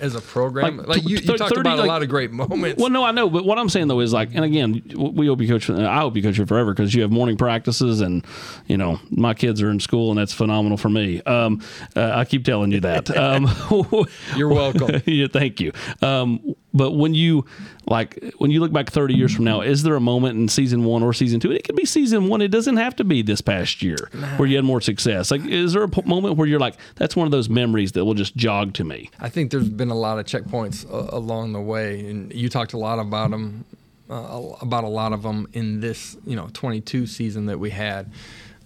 as 0.00 0.14
a 0.14 0.20
program, 0.20 0.78
Like, 0.78 0.88
like, 0.88 1.02
you, 1.08 1.16
you 1.16 1.36
talked 1.36 1.54
30, 1.54 1.60
about 1.60 1.78
like- 1.78 1.84
a 1.86 1.88
lot 1.88 2.02
of 2.02 2.08
great 2.08 2.30
moments. 2.32 2.80
Well, 2.80 2.90
no, 2.90 3.04
I 3.04 3.10
know, 3.10 3.28
but 3.30 3.44
what 3.44 3.58
I'm 3.58 3.68
saying 3.68 3.88
though 3.88 4.00
is 4.00 4.12
like, 4.12 4.30
and 4.34 4.44
again, 4.44 4.82
we 4.96 5.28
will 5.28 5.36
be 5.36 5.48
coach. 5.48 5.68
I 5.70 6.02
will 6.02 6.10
be 6.10 6.22
coach 6.22 6.38
it 6.38 6.48
forever 6.48 6.72
because 6.72 6.94
you 6.94 7.02
have 7.02 7.10
morning 7.10 7.36
practices, 7.36 8.00
and 8.00 8.24
you 8.66 8.76
know 8.76 9.00
my 9.10 9.34
kids 9.34 9.62
are 9.62 9.70
in 9.70 9.80
school, 9.80 10.10
and 10.10 10.18
that's 10.18 10.32
phenomenal 10.32 10.76
for 10.76 10.88
me. 10.88 11.22
Um, 11.22 11.60
uh, 11.96 12.12
I 12.14 12.24
keep 12.24 12.44
telling 12.44 12.72
you 12.72 12.80
that. 12.80 13.10
Um, 13.24 13.48
You're 14.36 14.48
welcome. 14.48 15.00
yeah, 15.06 15.28
thank 15.32 15.60
you. 15.60 15.72
Um, 16.02 16.54
but 16.74 16.92
when 16.92 17.14
you 17.14 17.44
like 17.86 18.32
when 18.38 18.50
you 18.50 18.60
look 18.60 18.72
back 18.72 18.90
30 18.90 19.14
years 19.14 19.34
from 19.34 19.44
now, 19.44 19.60
is 19.60 19.84
there 19.84 19.94
a 19.94 20.00
moment 20.00 20.36
in 20.38 20.48
season 20.48 20.84
one 20.84 21.02
or 21.02 21.12
season 21.12 21.38
two? 21.40 21.52
It 21.52 21.64
could 21.64 21.76
be 21.76 21.84
season 21.84 22.28
one. 22.28 22.42
It 22.42 22.50
doesn't 22.50 22.76
have 22.76 22.96
to 22.96 23.04
be 23.04 23.22
this 23.22 23.40
past 23.40 23.82
year 23.82 23.96
where 24.36 24.48
you 24.48 24.56
had 24.56 24.64
more 24.64 24.80
success. 24.80 25.30
Like, 25.30 25.44
is 25.46 25.72
there 25.72 25.84
a 25.84 25.88
p- 25.88 26.02
moment 26.02 26.36
where 26.36 26.48
you're 26.48 26.58
like, 26.58 26.74
that's 26.96 27.14
one 27.14 27.26
of 27.26 27.30
those 27.30 27.48
memories 27.48 27.92
that 27.92 28.04
will 28.04 28.14
just 28.14 28.36
jog 28.36 28.74
to 28.74 28.84
me? 28.84 29.10
I 29.20 29.28
think 29.28 29.50
there's 29.52 29.68
been 29.68 29.90
a 29.90 29.94
lot 29.94 30.18
of 30.18 30.26
checkpoints 30.26 30.84
uh, 30.92 31.16
along 31.16 31.52
the 31.52 31.60
way, 31.60 32.08
and 32.08 32.32
you 32.34 32.48
talked 32.48 32.72
a 32.72 32.78
lot 32.78 32.98
about 32.98 33.30
them, 33.30 33.64
uh, 34.10 34.52
about 34.60 34.84
a 34.84 34.88
lot 34.88 35.12
of 35.12 35.22
them 35.22 35.46
in 35.52 35.80
this, 35.80 36.16
you 36.26 36.34
know, 36.34 36.48
22 36.52 37.06
season 37.06 37.46
that 37.46 37.60
we 37.60 37.70
had. 37.70 38.10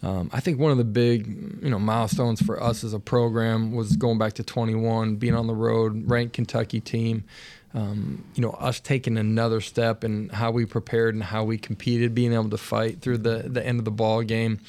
Um, 0.02 0.30
I 0.32 0.40
think 0.40 0.60
one 0.60 0.70
of 0.70 0.78
the 0.78 0.84
big, 0.84 1.26
you 1.62 1.70
know, 1.70 1.78
milestones 1.78 2.40
for 2.40 2.62
us 2.62 2.84
as 2.84 2.92
a 2.94 3.00
program 3.00 3.72
was 3.72 3.96
going 3.96 4.18
back 4.18 4.34
to 4.34 4.44
21, 4.44 5.16
being 5.16 5.34
on 5.34 5.46
the 5.48 5.54
road, 5.54 6.08
ranked 6.08 6.34
Kentucky 6.34 6.80
team. 6.80 7.24
Um, 7.74 8.24
you 8.34 8.42
know, 8.42 8.50
us 8.52 8.80
taking 8.80 9.18
another 9.18 9.60
step 9.60 10.02
in 10.02 10.30
how 10.30 10.50
we 10.50 10.64
prepared 10.64 11.14
and 11.14 11.22
how 11.22 11.44
we 11.44 11.58
competed, 11.58 12.14
being 12.14 12.32
able 12.32 12.50
to 12.50 12.58
fight 12.58 13.00
through 13.00 13.18
the 13.18 13.44
the 13.46 13.64
end 13.64 13.78
of 13.78 13.84
the 13.84 13.90
ball 13.90 14.22
game 14.22 14.60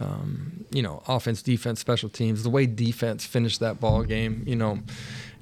um, 0.00 0.64
you 0.70 0.82
know, 0.82 1.02
offense, 1.08 1.42
defense, 1.42 1.80
special 1.80 2.08
teams, 2.08 2.42
the 2.42 2.50
way 2.50 2.66
defense 2.66 3.24
finished 3.26 3.60
that 3.60 3.80
ball 3.80 4.04
game, 4.04 4.42
you 4.46 4.56
know, 4.56 4.78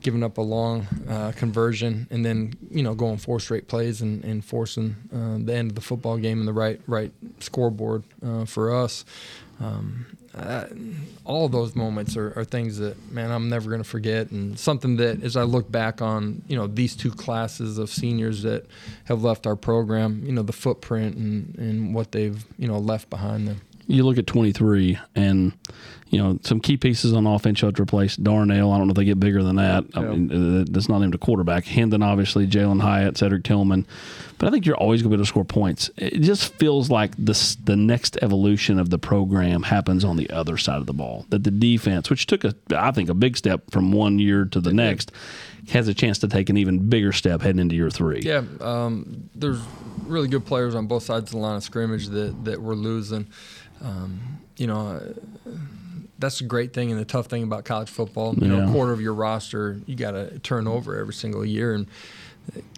giving 0.02 0.22
up 0.22 0.38
a 0.38 0.42
long 0.42 0.86
uh, 1.08 1.32
conversion 1.36 2.06
and 2.10 2.24
then, 2.24 2.54
you 2.70 2.82
know, 2.82 2.94
going 2.94 3.18
four 3.18 3.40
straight 3.40 3.68
plays 3.68 4.00
and, 4.00 4.24
and 4.24 4.44
forcing 4.44 4.96
uh, 5.12 5.44
the 5.44 5.54
end 5.54 5.70
of 5.70 5.74
the 5.74 5.80
football 5.80 6.16
game 6.16 6.40
in 6.40 6.46
the 6.46 6.52
right 6.52 6.80
right 6.86 7.12
scoreboard 7.40 8.04
uh, 8.24 8.44
for 8.44 8.74
us. 8.74 9.04
Um, 9.60 10.06
uh, 10.36 10.66
all 11.24 11.48
those 11.48 11.74
moments 11.74 12.16
are, 12.16 12.38
are 12.38 12.44
things 12.44 12.78
that 12.78 13.10
man 13.10 13.30
I'm 13.30 13.48
never 13.48 13.70
going 13.70 13.82
to 13.82 13.88
forget. 13.88 14.30
And 14.30 14.58
something 14.58 14.96
that 14.96 15.22
as 15.22 15.36
I 15.36 15.42
look 15.42 15.70
back 15.70 16.02
on 16.02 16.42
you 16.46 16.56
know 16.56 16.66
these 16.66 16.94
two 16.94 17.10
classes 17.10 17.78
of 17.78 17.90
seniors 17.90 18.42
that 18.42 18.66
have 19.04 19.22
left 19.24 19.46
our 19.46 19.56
program 19.56 20.22
you 20.24 20.32
know 20.32 20.42
the 20.42 20.52
footprint 20.52 21.16
and, 21.16 21.54
and 21.58 21.94
what 21.94 22.12
they've 22.12 22.44
you 22.58 22.68
know 22.68 22.78
left 22.78 23.08
behind 23.08 23.48
them 23.48 23.60
you 23.86 24.04
look 24.04 24.18
at 24.18 24.26
23 24.26 24.98
and 25.14 25.52
you 26.08 26.22
know 26.22 26.38
some 26.42 26.60
key 26.60 26.76
pieces 26.76 27.12
on 27.12 27.26
offense 27.26 27.60
you 27.60 27.66
have 27.66 27.74
to 27.74 27.82
replace 27.82 28.16
Darnell. 28.16 28.72
I 28.72 28.78
don't 28.78 28.86
know 28.86 28.92
if 28.92 28.96
they 28.96 29.04
get 29.04 29.18
bigger 29.18 29.42
than 29.42 29.56
that. 29.56 29.84
I 29.94 30.00
mean, 30.00 30.60
uh, 30.60 30.64
that's 30.68 30.88
not 30.88 30.98
even 30.98 31.12
a 31.12 31.18
quarterback. 31.18 31.64
Hendon, 31.64 32.02
obviously, 32.02 32.46
Jalin 32.46 32.80
Hyatt, 32.80 33.16
Cedric 33.16 33.44
Tillman. 33.44 33.86
But 34.38 34.48
I 34.48 34.50
think 34.50 34.66
you're 34.66 34.76
always 34.76 35.02
going 35.02 35.10
to 35.10 35.16
be 35.16 35.20
able 35.20 35.24
to 35.24 35.28
score 35.28 35.44
points. 35.44 35.90
It 35.96 36.20
just 36.20 36.54
feels 36.54 36.90
like 36.90 37.12
this 37.16 37.56
the 37.56 37.76
next 37.76 38.18
evolution 38.22 38.78
of 38.78 38.90
the 38.90 38.98
program 38.98 39.62
happens 39.64 40.04
on 40.04 40.16
the 40.16 40.30
other 40.30 40.56
side 40.58 40.78
of 40.78 40.86
the 40.86 40.92
ball. 40.92 41.26
That 41.30 41.44
the 41.44 41.50
defense, 41.50 42.10
which 42.10 42.26
took 42.26 42.44
a 42.44 42.54
I 42.76 42.92
think 42.92 43.08
a 43.08 43.14
big 43.14 43.36
step 43.36 43.70
from 43.70 43.92
one 43.92 44.18
year 44.18 44.44
to 44.44 44.60
the 44.60 44.72
next, 44.72 45.10
has 45.70 45.88
a 45.88 45.94
chance 45.94 46.18
to 46.20 46.28
take 46.28 46.48
an 46.48 46.56
even 46.56 46.88
bigger 46.88 47.12
step 47.12 47.42
heading 47.42 47.60
into 47.60 47.74
year 47.74 47.90
three. 47.90 48.20
Yeah, 48.22 48.42
um, 48.60 49.28
there's 49.34 49.60
really 50.06 50.28
good 50.28 50.44
players 50.44 50.74
on 50.74 50.86
both 50.86 51.02
sides 51.02 51.24
of 51.24 51.30
the 51.30 51.38
line 51.38 51.56
of 51.56 51.62
scrimmage 51.62 52.08
that, 52.08 52.44
that 52.44 52.60
we're 52.60 52.74
losing. 52.74 53.26
Um, 53.82 54.38
you 54.56 54.66
know, 54.66 54.86
uh, 54.86 55.50
that's 56.18 56.40
a 56.40 56.44
great 56.44 56.72
thing 56.72 56.90
and 56.90 56.98
the 56.98 57.04
tough 57.04 57.26
thing 57.26 57.42
about 57.42 57.64
college 57.64 57.90
football. 57.90 58.34
You 58.34 58.48
know, 58.48 58.68
a 58.68 58.72
quarter 58.72 58.92
of 58.92 59.00
your 59.00 59.14
roster 59.14 59.80
you 59.86 59.96
got 59.96 60.12
to 60.12 60.38
turn 60.38 60.66
over 60.66 60.98
every 60.98 61.12
single 61.14 61.44
year, 61.44 61.74
and 61.74 61.86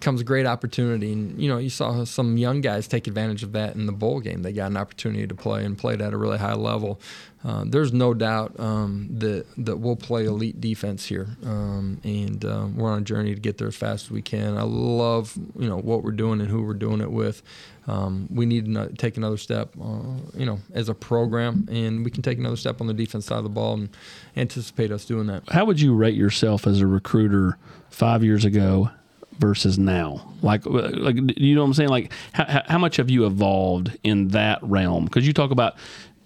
comes 0.01 0.21
a 0.21 0.23
great 0.23 0.45
opportunity. 0.45 1.13
And 1.13 1.39
you 1.39 1.49
know, 1.49 1.57
you 1.57 1.69
saw 1.69 2.03
some 2.03 2.37
young 2.37 2.61
guys 2.61 2.87
take 2.87 3.07
advantage 3.07 3.43
of 3.43 3.51
that 3.53 3.75
in 3.75 3.85
the 3.85 3.91
bowl 3.91 4.19
game. 4.19 4.41
They 4.41 4.53
got 4.53 4.71
an 4.71 4.77
opportunity 4.77 5.27
to 5.27 5.35
play 5.35 5.65
and 5.65 5.77
played 5.77 6.01
at 6.01 6.13
a 6.13 6.17
really 6.17 6.37
high 6.37 6.53
level. 6.53 6.99
Uh, 7.43 7.63
there's 7.65 7.93
no 7.93 8.13
doubt 8.13 8.59
um, 8.59 9.07
that 9.11 9.45
that 9.57 9.77
we'll 9.77 9.95
play 9.95 10.25
elite 10.25 10.59
defense 10.59 11.05
here, 11.05 11.37
um, 11.45 12.01
and 12.03 12.43
um, 12.43 12.75
we're 12.75 12.91
on 12.91 12.99
a 12.99 13.03
journey 13.03 13.33
to 13.33 13.39
get 13.39 13.57
there 13.57 13.69
as 13.69 13.75
fast 13.75 14.05
as 14.05 14.11
we 14.11 14.21
can. 14.21 14.57
I 14.57 14.63
love 14.63 15.37
you 15.57 15.69
know 15.69 15.77
what 15.77 16.03
we're 16.03 16.11
doing 16.11 16.41
and 16.41 16.49
who 16.49 16.63
we're 16.63 16.73
doing 16.73 16.99
it 16.99 17.11
with. 17.11 17.41
Um, 17.87 18.27
we 18.29 18.45
need 18.45 18.65
to 18.65 18.89
take 18.97 19.17
another 19.17 19.37
step, 19.37 19.73
uh, 19.81 20.19
you 20.35 20.45
know, 20.45 20.59
as 20.73 20.89
a 20.89 20.93
program, 20.93 21.67
and 21.71 22.03
we 22.03 22.11
can 22.11 22.21
take 22.21 22.37
another 22.37 22.57
step 22.57 22.81
on 22.81 22.87
the 22.87 22.93
defense 22.93 23.25
side 23.25 23.37
of 23.37 23.43
the 23.43 23.49
ball 23.49 23.75
and 23.75 23.89
anticipate 24.35 24.91
us 24.91 25.05
doing 25.05 25.27
that. 25.27 25.43
How 25.49 25.65
would 25.65 25.79
you 25.81 25.95
rate 25.95 26.15
yourself 26.15 26.67
as 26.67 26.81
a 26.81 26.87
recruiter 26.87 27.57
five 27.89 28.23
years 28.23 28.45
ago 28.45 28.91
versus 29.39 29.79
now? 29.79 30.33
Like, 30.41 30.65
uh, 30.67 30.89
like 30.93 31.15
you 31.37 31.55
know 31.55 31.61
what 31.61 31.67
I'm 31.67 31.73
saying? 31.73 31.89
Like, 31.89 32.11
how, 32.33 32.61
how 32.67 32.77
much 32.77 32.97
have 32.97 33.09
you 33.09 33.25
evolved 33.25 33.97
in 34.03 34.29
that 34.29 34.59
realm? 34.61 35.05
Because 35.05 35.25
you 35.25 35.33
talk 35.33 35.51
about 35.51 35.75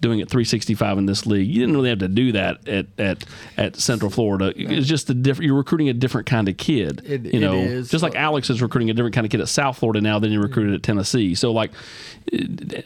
doing 0.00 0.18
it 0.18 0.28
365 0.28 0.98
in 0.98 1.06
this 1.06 1.24
league. 1.24 1.48
You 1.48 1.60
didn't 1.60 1.74
really 1.74 1.88
have 1.88 2.00
to 2.00 2.08
do 2.08 2.32
that 2.32 2.68
at 2.68 2.86
at, 2.98 3.24
at 3.56 3.76
Central 3.76 4.10
Florida. 4.10 4.52
It's 4.54 4.86
just 4.86 5.08
a 5.08 5.14
different. 5.14 5.46
You're 5.46 5.56
recruiting 5.56 5.88
a 5.88 5.94
different 5.94 6.26
kind 6.26 6.48
of 6.48 6.56
kid. 6.58 7.02
It- 7.06 7.32
you 7.32 7.40
know, 7.40 7.54
is. 7.54 7.90
just 7.90 8.02
like 8.02 8.14
Alex 8.14 8.50
is 8.50 8.60
recruiting 8.60 8.90
a 8.90 8.94
different 8.94 9.14
kind 9.14 9.24
of 9.24 9.30
kid 9.30 9.40
at 9.40 9.48
South 9.48 9.78
Florida 9.78 10.00
now 10.02 10.18
than 10.18 10.30
you 10.30 10.40
recruited 10.42 10.74
at 10.74 10.82
Tennessee. 10.82 11.34
So, 11.34 11.52
like, 11.52 11.70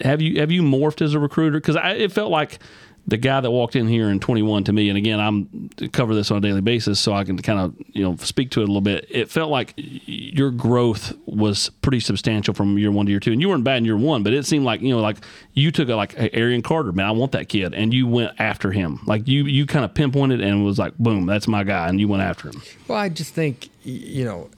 have 0.02 0.22
you 0.22 0.40
have 0.40 0.52
you 0.52 0.62
morphed 0.62 1.02
as 1.02 1.14
a 1.14 1.18
recruiter? 1.18 1.58
Because 1.58 1.76
it 1.82 2.12
felt 2.12 2.30
like 2.30 2.60
the 3.08 3.16
guy 3.16 3.40
that 3.40 3.50
walked 3.50 3.74
in 3.74 3.88
here 3.88 4.10
in 4.10 4.20
21 4.20 4.64
to 4.64 4.72
me, 4.72 4.90
and 4.90 4.98
again, 4.98 5.18
I'm 5.18 5.70
cover 5.92 6.14
this 6.14 6.30
on 6.30 6.36
a 6.36 6.40
daily 6.42 6.60
basis, 6.60 7.00
so 7.00 7.14
I 7.14 7.24
can 7.24 7.38
kind 7.38 7.58
of 7.58 7.74
you 7.88 8.02
know 8.02 8.16
speak 8.16 8.50
to 8.50 8.60
it 8.60 8.64
a 8.64 8.66
little 8.66 8.82
bit. 8.82 9.06
It 9.08 9.30
felt 9.30 9.50
like 9.50 9.72
your 9.76 10.50
growth 10.50 11.14
was 11.24 11.70
pretty 11.80 12.00
substantial 12.00 12.52
from 12.52 12.76
year 12.76 12.90
one 12.90 13.06
to 13.06 13.10
year 13.10 13.18
two, 13.18 13.32
and 13.32 13.40
you 13.40 13.48
weren't 13.48 13.64
bad 13.64 13.78
in 13.78 13.86
year 13.86 13.96
one, 13.96 14.22
but 14.22 14.34
it 14.34 14.44
seemed 14.44 14.66
like 14.66 14.82
you 14.82 14.90
know 14.90 15.00
like 15.00 15.16
you 15.54 15.70
took 15.70 15.88
a 15.88 15.94
like 15.94 16.14
hey, 16.16 16.28
Arion 16.34 16.60
Carter, 16.60 16.92
man, 16.92 17.06
I 17.06 17.12
want 17.12 17.32
that 17.32 17.48
kid, 17.48 17.72
and 17.72 17.94
you 17.94 18.06
went 18.06 18.38
after 18.38 18.72
him. 18.72 19.00
Like 19.06 19.26
you 19.26 19.44
you 19.44 19.64
kind 19.64 19.86
of 19.86 19.94
pinpointed 19.94 20.42
and 20.42 20.62
was 20.62 20.78
like, 20.78 20.96
boom, 20.98 21.24
that's 21.24 21.48
my 21.48 21.64
guy, 21.64 21.88
and 21.88 21.98
you 21.98 22.08
went 22.08 22.22
after 22.22 22.48
him. 22.48 22.60
Well, 22.88 22.98
I 22.98 23.08
just 23.08 23.32
think 23.32 23.70
you 23.84 24.24
know, 24.24 24.50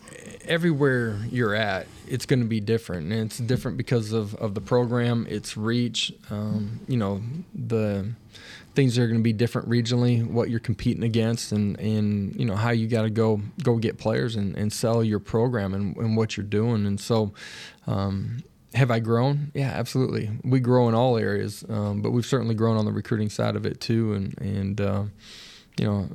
everywhere 0.51 1.17
you're 1.31 1.55
at, 1.55 1.87
it's 2.09 2.27
going 2.27 2.41
to 2.41 2.47
be 2.47 2.61
different, 2.61 3.11
and 3.13 3.23
it's 3.23 3.39
different 3.39 3.77
because 3.77 4.13
of, 4.13 4.35
of 4.35 4.55
the 4.55 4.61
program, 4.61 5.27
its 5.31 5.57
reach. 5.57 6.13
Um, 6.29 6.81
you 6.89 6.97
know, 6.97 7.23
the 7.55 8.13
things 8.75 8.99
are 8.99 9.07
going 9.07 9.21
to 9.21 9.23
be 9.23 9.33
different 9.33 9.69
regionally, 9.69 10.27
what 10.27 10.51
you're 10.51 10.61
competing 10.61 11.05
against, 11.05 11.53
and 11.53 11.79
and 11.79 12.35
you 12.35 12.45
know 12.45 12.57
how 12.57 12.71
you 12.71 12.89
got 12.89 13.03
to 13.03 13.11
go 13.11 13.41
go 13.63 13.77
get 13.77 13.97
players 13.97 14.37
and, 14.37 14.57
and 14.57 14.73
sell 14.73 15.03
your 15.03 15.21
program 15.21 15.73
and, 15.73 15.97
and 15.97 16.17
what 16.17 16.37
you're 16.37 16.45
doing, 16.45 16.85
and 16.85 17.01
so. 17.01 17.33
Um, 17.87 18.43
have 18.73 18.93
I 18.93 19.01
grown? 19.01 19.51
Yeah, 19.53 19.71
absolutely. 19.71 20.31
We 20.45 20.61
grow 20.61 20.89
in 20.89 20.95
all 20.95 21.19
areas, 21.19 21.65
um, 21.69 22.03
but 22.03 22.13
we've 22.13 22.25
certainly 22.25 22.55
grown 22.55 22.77
on 22.77 22.85
the 22.85 22.93
recruiting 22.93 23.29
side 23.29 23.57
of 23.57 23.67
it 23.67 23.81
too, 23.81 24.13
and 24.13 24.41
and 24.41 24.81
uh, 24.81 25.05
you 25.79 25.87
know, 25.87 26.09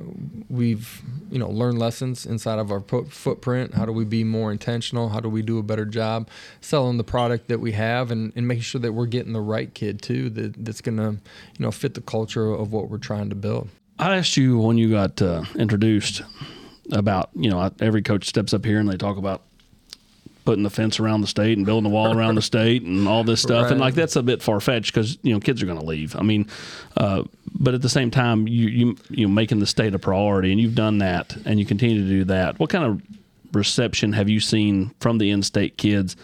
we've 0.48 1.02
you 1.30 1.38
know 1.38 1.48
learned 1.48 1.78
lessons 1.78 2.26
inside 2.26 2.58
of 2.58 2.70
our 2.70 2.80
footprint. 2.80 3.74
How 3.74 3.84
do 3.84 3.92
we 3.92 4.04
be 4.04 4.22
more 4.24 4.52
intentional? 4.52 5.08
How 5.08 5.20
do 5.20 5.28
we 5.28 5.42
do 5.42 5.58
a 5.58 5.62
better 5.62 5.84
job 5.84 6.28
selling 6.60 6.98
the 6.98 7.04
product 7.04 7.48
that 7.48 7.60
we 7.60 7.72
have, 7.72 8.10
and, 8.10 8.32
and 8.36 8.46
making 8.46 8.62
sure 8.62 8.80
that 8.80 8.92
we're 8.92 9.06
getting 9.06 9.32
the 9.32 9.40
right 9.40 9.72
kid 9.72 10.02
too, 10.02 10.30
that 10.30 10.64
that's 10.64 10.80
gonna 10.80 11.12
you 11.12 11.18
know 11.58 11.70
fit 11.70 11.94
the 11.94 12.00
culture 12.00 12.52
of 12.52 12.72
what 12.72 12.90
we're 12.90 12.98
trying 12.98 13.28
to 13.30 13.36
build. 13.36 13.68
I 13.98 14.16
asked 14.16 14.36
you 14.36 14.58
when 14.58 14.76
you 14.78 14.90
got 14.90 15.20
uh, 15.22 15.44
introduced 15.56 16.22
about 16.92 17.30
you 17.34 17.50
know 17.50 17.70
every 17.80 18.02
coach 18.02 18.28
steps 18.28 18.54
up 18.54 18.64
here 18.64 18.78
and 18.78 18.88
they 18.88 18.96
talk 18.96 19.16
about 19.16 19.42
putting 20.44 20.62
the 20.62 20.70
fence 20.70 21.00
around 21.00 21.22
the 21.22 21.26
state 21.26 21.56
and 21.56 21.66
building 21.66 21.90
the 21.90 21.94
wall 21.94 22.16
around 22.16 22.36
the 22.36 22.42
state 22.54 22.82
and 22.82 23.08
all 23.08 23.24
this 23.24 23.42
stuff 23.42 23.70
and 23.70 23.80
like 23.80 23.94
that's 23.94 24.14
a 24.14 24.22
bit 24.22 24.40
far 24.40 24.60
fetched 24.60 24.94
because 24.94 25.18
you 25.22 25.34
know 25.34 25.40
kids 25.40 25.62
are 25.62 25.66
going 25.66 25.78
to 25.78 25.84
leave. 25.84 26.14
I 26.14 26.22
mean, 26.22 26.48
uh, 26.96 27.24
but 27.58 27.74
at 27.74 27.82
the 27.82 27.88
same 27.88 28.10
time 28.10 28.46
you 28.48 28.68
you 28.68 28.96
you 29.10 29.26
know 29.26 29.32
making 29.32 29.58
the 29.58 29.66
state 29.66 29.94
a 29.94 29.98
priority 29.98 30.52
and 30.52 30.60
you've 30.60 30.74
done 30.74 30.98
that 30.98 31.36
and 31.44 31.58
you 31.58 31.66
continue 31.66 32.02
to 32.02 32.08
do 32.08 32.24
that. 32.24 32.58
What 32.58 32.70
kind 32.70 32.84
of 32.84 33.02
reception 33.52 34.12
have 34.12 34.28
you 34.28 34.40
seen 34.40 34.94
from 35.00 35.18
the 35.18 35.30
in-state 35.30 35.78
kids? 35.78 36.16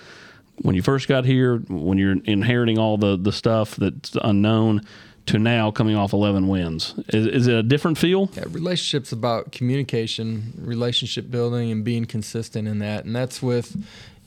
When 0.61 0.75
you 0.75 0.83
first 0.83 1.09
got 1.09 1.25
here, 1.25 1.59
when 1.69 1.99
you're 1.99 2.17
inheriting 2.25 2.79
all 2.79 2.99
the, 2.99 3.17
the 3.17 3.33
stuff 3.33 3.75
that's 3.77 4.17
unknown, 4.23 4.83
to 5.27 5.39
now 5.39 5.71
coming 5.71 5.95
off 5.95 6.13
11 6.13 6.49
wins, 6.49 6.95
is, 7.09 7.27
is 7.27 7.47
it 7.47 7.55
a 7.55 7.63
different 7.63 7.97
feel? 7.97 8.29
Yeah, 8.35 8.45
relationships 8.49 9.13
about 9.13 9.53
communication, 9.53 10.53
relationship 10.59 11.31
building, 11.31 11.71
and 11.71 11.85
being 11.85 12.07
consistent 12.07 12.67
in 12.67 12.81
that. 12.81 13.05
And 13.05 13.15
that's 13.15 13.41
with, 13.41 13.77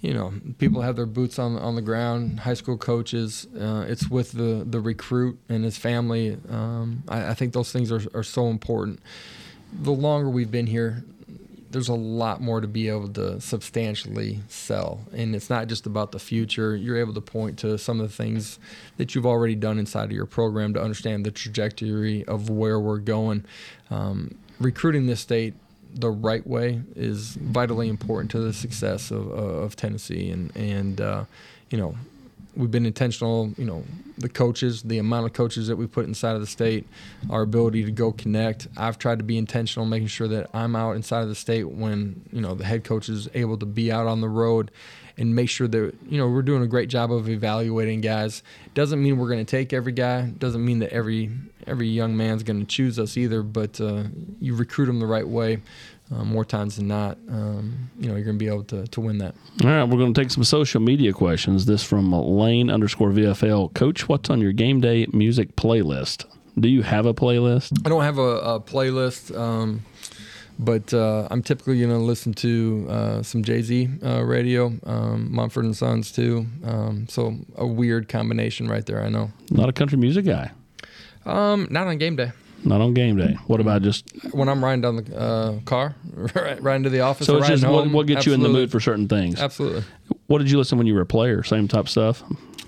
you 0.05 0.13
know, 0.13 0.33
people 0.59 0.81
have 0.81 0.95
their 0.95 1.07
boots 1.07 1.39
on 1.39 1.57
on 1.57 1.73
the 1.75 1.81
ground. 1.81 2.41
High 2.41 2.53
school 2.53 2.77
coaches. 2.77 3.47
Uh, 3.59 3.85
it's 3.87 4.07
with 4.07 4.33
the 4.33 4.63
the 4.63 4.79
recruit 4.79 5.39
and 5.49 5.63
his 5.63 5.77
family. 5.77 6.37
Um, 6.49 7.03
I, 7.07 7.31
I 7.31 7.33
think 7.33 7.53
those 7.53 7.71
things 7.71 7.91
are 7.91 8.01
are 8.13 8.23
so 8.23 8.47
important. 8.47 8.99
The 9.73 9.91
longer 9.91 10.29
we've 10.29 10.51
been 10.51 10.67
here, 10.67 11.03
there's 11.71 11.89
a 11.89 11.95
lot 11.95 12.39
more 12.39 12.61
to 12.61 12.67
be 12.67 12.87
able 12.87 13.09
to 13.09 13.41
substantially 13.41 14.41
sell. 14.47 15.01
And 15.11 15.35
it's 15.35 15.49
not 15.49 15.67
just 15.67 15.87
about 15.87 16.11
the 16.11 16.19
future. 16.19 16.75
You're 16.75 16.97
able 16.97 17.15
to 17.15 17.21
point 17.21 17.57
to 17.59 17.77
some 17.79 17.99
of 17.99 18.07
the 18.07 18.15
things 18.15 18.59
that 18.97 19.15
you've 19.15 19.25
already 19.25 19.55
done 19.55 19.79
inside 19.79 20.05
of 20.05 20.11
your 20.11 20.27
program 20.27 20.73
to 20.75 20.81
understand 20.81 21.25
the 21.25 21.31
trajectory 21.31 22.23
of 22.25 22.49
where 22.49 22.79
we're 22.79 22.99
going. 22.99 23.43
Um, 23.89 24.35
recruiting 24.59 25.07
this 25.07 25.19
state 25.19 25.55
the 25.95 26.11
right 26.11 26.45
way 26.45 26.81
is 26.95 27.35
vitally 27.35 27.87
important 27.87 28.29
to 28.31 28.39
the 28.39 28.53
success 28.53 29.11
of, 29.11 29.31
of 29.31 29.75
Tennessee. 29.75 30.29
And, 30.29 30.55
and 30.55 31.01
uh, 31.01 31.25
you 31.69 31.77
know, 31.77 31.95
we've 32.55 32.71
been 32.71 32.85
intentional, 32.85 33.51
you 33.57 33.65
know, 33.65 33.83
the 34.17 34.29
coaches, 34.29 34.83
the 34.83 34.97
amount 34.97 35.25
of 35.25 35.33
coaches 35.33 35.67
that 35.67 35.75
we 35.75 35.87
put 35.87 36.05
inside 36.05 36.35
of 36.35 36.41
the 36.41 36.47
state, 36.47 36.85
our 37.29 37.41
ability 37.41 37.83
to 37.85 37.91
go 37.91 38.11
connect. 38.11 38.67
I've 38.77 38.97
tried 38.97 39.19
to 39.19 39.23
be 39.23 39.37
intentional, 39.37 39.85
making 39.85 40.07
sure 40.07 40.27
that 40.27 40.49
I'm 40.53 40.75
out 40.75 40.95
inside 40.95 41.21
of 41.21 41.29
the 41.29 41.35
state 41.35 41.63
when, 41.63 42.21
you 42.31 42.41
know, 42.41 42.55
the 42.55 42.65
head 42.65 42.83
coach 42.83 43.09
is 43.09 43.29
able 43.33 43.57
to 43.57 43.65
be 43.65 43.91
out 43.91 44.07
on 44.07 44.21
the 44.21 44.29
road 44.29 44.71
and 45.17 45.35
make 45.35 45.49
sure 45.49 45.67
that, 45.67 45.95
you 46.09 46.17
know, 46.17 46.27
we're 46.27 46.41
doing 46.41 46.61
a 46.63 46.67
great 46.67 46.89
job 46.89 47.11
of 47.11 47.29
evaluating 47.29 48.01
guys. 48.01 48.43
Doesn't 48.73 49.01
mean 49.01 49.17
we're 49.17 49.29
going 49.29 49.45
to 49.45 49.49
take 49.49 49.73
every 49.73 49.91
guy. 49.91 50.29
Doesn't 50.29 50.63
mean 50.63 50.79
that 50.79 50.91
every 50.91 51.31
every 51.67 51.87
young 51.87 52.15
man's 52.15 52.43
going 52.43 52.59
to 52.59 52.65
choose 52.65 52.99
us 52.99 53.17
either, 53.17 53.41
but 53.41 53.79
uh, 53.81 54.03
you 54.39 54.55
recruit 54.55 54.85
them 54.85 54.99
the 54.99 55.05
right 55.05 55.27
way. 55.27 55.61
Uh, 56.13 56.23
more 56.23 56.45
times 56.45 56.75
than 56.75 56.87
not, 56.87 57.17
um, 57.29 57.89
you 57.99 58.07
know, 58.07 58.13
you're 58.13 58.23
going 58.23 58.37
to 58.37 58.39
be 58.39 58.47
able 58.47 58.63
to, 58.63 58.85
to 58.85 59.01
win 59.01 59.17
that. 59.17 59.33
All 59.63 59.69
right, 59.71 59.83
we're 59.85 59.97
going 59.97 60.13
to 60.13 60.21
take 60.21 60.29
some 60.29 60.43
social 60.43 60.79
media 60.79 61.11
questions. 61.13 61.65
This 61.65 61.83
from 61.83 62.11
Lane 62.11 62.69
underscore 62.69 63.09
VFL. 63.09 63.73
Coach, 63.73 64.07
what's 64.07 64.29
on 64.29 64.39
your 64.39 64.51
game 64.51 64.81
day 64.81 65.07
music 65.13 65.55
playlist? 65.55 66.25
Do 66.59 66.69
you 66.69 66.83
have 66.83 67.07
a 67.07 67.13
playlist? 67.15 67.81
I 67.83 67.89
don't 67.89 68.03
have 68.03 68.19
a, 68.19 68.21
a 68.21 68.59
playlist, 68.59 69.35
um, 69.35 69.83
but 70.59 70.93
uh, 70.93 71.27
I'm 71.29 71.43
typically 71.43 71.79
going 71.79 71.91
to 71.91 71.97
listen 71.97 72.33
to 72.35 72.87
uh, 72.89 73.23
some 73.23 73.43
Jay 73.43 73.61
Z 73.61 73.89
uh, 74.03 74.23
radio, 74.23 74.73
um, 74.83 75.33
Mumford 75.33 75.65
and 75.65 75.75
Sons 75.75 76.11
too. 76.11 76.45
Um, 76.63 77.07
so 77.09 77.35
a 77.55 77.65
weird 77.65 78.07
combination 78.09 78.67
right 78.67 78.85
there. 78.85 79.01
I 79.01 79.09
know. 79.09 79.31
Not 79.51 79.69
a 79.69 79.73
country 79.73 79.97
music 79.97 80.25
guy. 80.25 80.51
Um, 81.25 81.67
not 81.69 81.87
on 81.87 81.97
game 81.97 82.15
day. 82.15 82.31
Not 82.63 82.81
on 82.81 82.93
game 82.93 83.17
day. 83.17 83.37
What 83.47 83.59
about 83.59 83.83
just 83.83 84.05
When 84.31 84.49
I'm 84.49 84.63
riding 84.63 84.81
down 84.81 84.95
the 84.95 85.17
uh, 85.17 85.59
car, 85.65 85.95
right, 86.35 86.61
riding 86.61 86.83
to 86.83 86.89
the 86.89 87.01
office. 87.01 87.27
so 87.27 87.37
it's 87.37 87.47
just 87.47 87.63
what, 87.63 87.83
home, 87.83 87.93
what 87.93 88.07
gets 88.07 88.25
you 88.25 88.33
in 88.33 88.41
the 88.41 88.49
mood 88.49 88.71
for 88.71 88.79
certain 88.79 89.07
things? 89.07 89.39
Absolutely. 89.39 89.83
What 90.27 90.39
did 90.39 90.49
you 90.49 90.57
listen 90.57 90.77
when 90.77 90.87
you 90.87 90.95
were 90.95 91.01
a 91.01 91.05
player? 91.05 91.43
Same 91.43 91.67
type 91.67 91.87
stuff. 91.87 92.23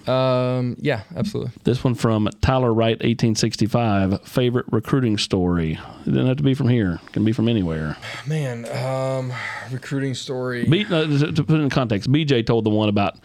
Um, 0.08 0.78
yeah, 0.80 1.04
absolutely. 1.16 1.52
This 1.64 1.84
one 1.84 1.94
from 1.94 2.30
Tyler 2.42 2.74
Wright, 2.74 2.96
1865. 2.96 4.22
Favorite 4.24 4.66
recruiting 4.72 5.18
story. 5.18 5.74
It 6.06 6.10
doesn't 6.10 6.28
have 6.28 6.38
to 6.38 6.44
be 6.44 6.54
from 6.54 6.70
here. 6.70 7.00
It 7.06 7.12
can 7.12 7.26
be 7.26 7.34
from 7.34 7.50
anywhere. 7.50 7.98
Man, 8.26 8.66
um, 8.72 9.34
recruiting 9.72 10.14
story. 10.14 10.66
B, 10.66 10.86
uh, 10.86 11.08
to 11.08 11.44
put 11.44 11.60
it 11.60 11.64
in 11.64 11.70
context, 11.70 12.10
BJ 12.10 12.46
told 12.46 12.64
the 12.64 12.70
one 12.70 12.88
about 12.88 13.18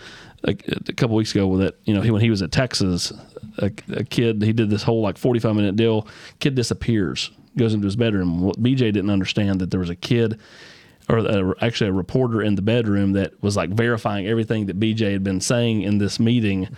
a, 0.45 0.57
a 0.89 0.93
couple 0.93 1.15
weeks 1.15 1.31
ago 1.33 1.57
that 1.59 1.79
you 1.85 1.95
know 1.95 2.01
he, 2.01 2.11
when 2.11 2.21
he 2.21 2.31
was 2.31 2.43
at 2.43 2.51
Texas, 2.51 3.13
a, 3.59 3.71
a 3.93 4.05
kid 4.05 4.43
he 4.43 4.53
did 4.53 4.69
this 4.69 4.83
whole 4.83 5.03
like 5.03 5.19
forty 5.19 5.39
five 5.39 5.55
minute 5.55 5.77
deal. 5.77 6.09
Kid 6.41 6.57
disappears, 6.57 7.31
goes 7.57 7.75
into 7.75 7.85
his 7.85 7.97
bedroom. 7.97 8.41
What 8.41 8.61
BJ 8.61 8.79
didn't 8.79 9.11
understand 9.11 9.61
that 9.61 9.71
there 9.71 9.81
was 9.81 9.91
a 9.91 9.97
kid. 9.97 10.41
Or 11.13 11.19
a, 11.19 11.55
actually, 11.65 11.91
a 11.91 11.93
reporter 11.93 12.41
in 12.43 12.55
the 12.55 12.63
bedroom 12.63 13.13
that 13.13 13.41
was 13.43 13.57
like 13.57 13.69
verifying 13.71 14.27
everything 14.27 14.67
that 14.67 14.81
BJ 14.81 15.13
had 15.13 15.23
been 15.23 15.41
saying 15.43 15.83
in 15.83 15.99
this 15.99 16.19
meeting, 16.19 16.69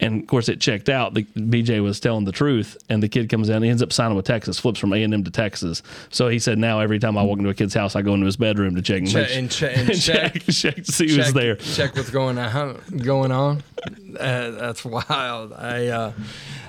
and 0.00 0.20
of 0.22 0.26
course 0.26 0.48
it 0.48 0.60
checked 0.60 0.88
out. 0.88 1.14
The, 1.14 1.22
BJ 1.36 1.80
was 1.82 2.00
telling 2.00 2.24
the 2.24 2.32
truth, 2.32 2.76
and 2.88 3.00
the 3.02 3.08
kid 3.08 3.28
comes 3.28 3.48
in. 3.48 3.62
He 3.62 3.68
ends 3.68 3.82
up 3.82 3.92
signing 3.92 4.16
with 4.16 4.26
Texas, 4.26 4.58
flips 4.58 4.80
from 4.80 4.92
A 4.92 5.02
and 5.04 5.14
M 5.14 5.22
to 5.22 5.30
Texas. 5.30 5.82
So 6.10 6.28
he 6.28 6.40
said, 6.40 6.58
now 6.58 6.80
every 6.80 6.98
time 6.98 7.16
I 7.16 7.22
walk 7.22 7.38
into 7.38 7.50
a 7.50 7.54
kid's 7.54 7.74
house, 7.74 7.94
I 7.94 8.02
go 8.02 8.14
into 8.14 8.26
his 8.26 8.36
bedroom 8.36 8.74
to 8.74 8.82
check 8.82 9.02
and, 9.02 9.10
Check- 9.10 9.28
make- 9.28 9.38
and 9.38 9.50
che- 9.50 9.74
and 9.76 9.88
check, 10.02 10.32
check- 10.32 10.42
check 10.54 10.74
to 10.76 10.92
see 10.92 11.08
who's 11.14 11.32
there. 11.32 11.54
Check 11.56 11.94
what's 11.94 12.10
going 12.10 12.36
on. 12.36 12.80
Going 12.98 13.30
on. 13.30 13.62
Uh, 14.16 14.50
that's 14.50 14.84
wild. 14.84 15.52
I, 15.52 15.86
uh, 15.88 16.12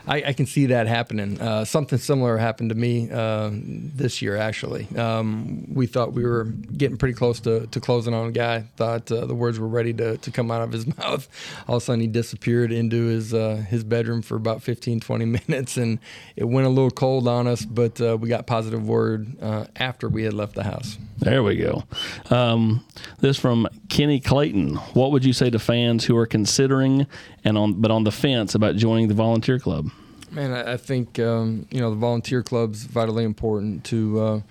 I 0.07 0.23
I 0.23 0.33
can 0.33 0.45
see 0.45 0.67
that 0.67 0.87
happening. 0.87 1.39
Uh, 1.39 1.65
something 1.65 1.97
similar 1.97 2.37
happened 2.37 2.69
to 2.69 2.75
me 2.75 3.09
uh, 3.11 3.49
this 3.53 4.21
year. 4.21 4.35
Actually, 4.35 4.87
um, 4.97 5.65
we 5.73 5.87
thought 5.87 6.13
we 6.13 6.23
were 6.23 6.45
getting 6.45 6.97
pretty 6.97 7.15
close 7.15 7.39
to, 7.41 7.67
to 7.67 7.79
closing 7.79 8.13
on 8.13 8.27
a 8.27 8.31
guy. 8.31 8.61
Thought 8.77 9.11
uh, 9.11 9.25
the 9.25 9.35
words 9.35 9.59
were 9.59 9.67
ready 9.67 9.93
to, 9.93 10.17
to 10.17 10.31
come 10.31 10.51
out 10.51 10.61
of 10.61 10.71
his 10.71 10.85
mouth. 10.97 11.27
All 11.67 11.77
of 11.77 11.83
a 11.83 11.85
sudden, 11.85 12.01
he 12.01 12.07
disappeared 12.07 12.71
into 12.71 13.05
his 13.05 13.33
uh, 13.33 13.63
his 13.67 13.83
bedroom 13.83 14.21
for 14.21 14.35
about 14.35 14.61
15, 14.61 14.99
20 14.99 15.25
minutes, 15.47 15.77
and 15.77 15.99
it 16.35 16.45
went 16.45 16.67
a 16.67 16.69
little 16.69 16.91
cold 16.91 17.27
on 17.27 17.47
us. 17.47 17.65
But 17.65 17.99
we 18.19 18.29
got 18.29 18.47
positive 18.47 18.87
word 18.87 19.41
after 19.75 20.09
we 20.09 20.23
had 20.23 20.33
left 20.33 20.55
the 20.55 20.63
house. 20.63 20.97
There 21.17 21.43
we 21.43 21.55
go. 21.55 21.83
Um, 22.29 22.85
this 23.19 23.39
from 23.39 23.67
Kenny 23.89 24.19
Clayton. 24.19 24.75
What 24.93 25.11
would 25.11 25.23
you 25.23 25.33
say 25.33 25.49
to 25.49 25.59
fans 25.59 26.05
who 26.05 26.17
are 26.17 26.25
considering 26.25 27.07
and 27.45 27.57
on 27.57 27.73
but 27.79 27.91
on 27.91 28.03
the 28.03 28.11
fence 28.11 28.55
about 28.55 28.75
joining 28.75 29.07
the 29.07 29.13
volunteer 29.13 29.59
club? 29.59 29.89
Man, 30.31 30.51
I, 30.51 30.75
think 30.75 31.17
um, 31.19 31.65
you 31.71 31.79
know 31.79 31.91
the 31.91 31.95
volunteer 31.95 32.43
club's 32.43 32.83
vitally 32.83 33.23
important 33.23 33.85
to 33.85 34.19
uh, 34.19 34.41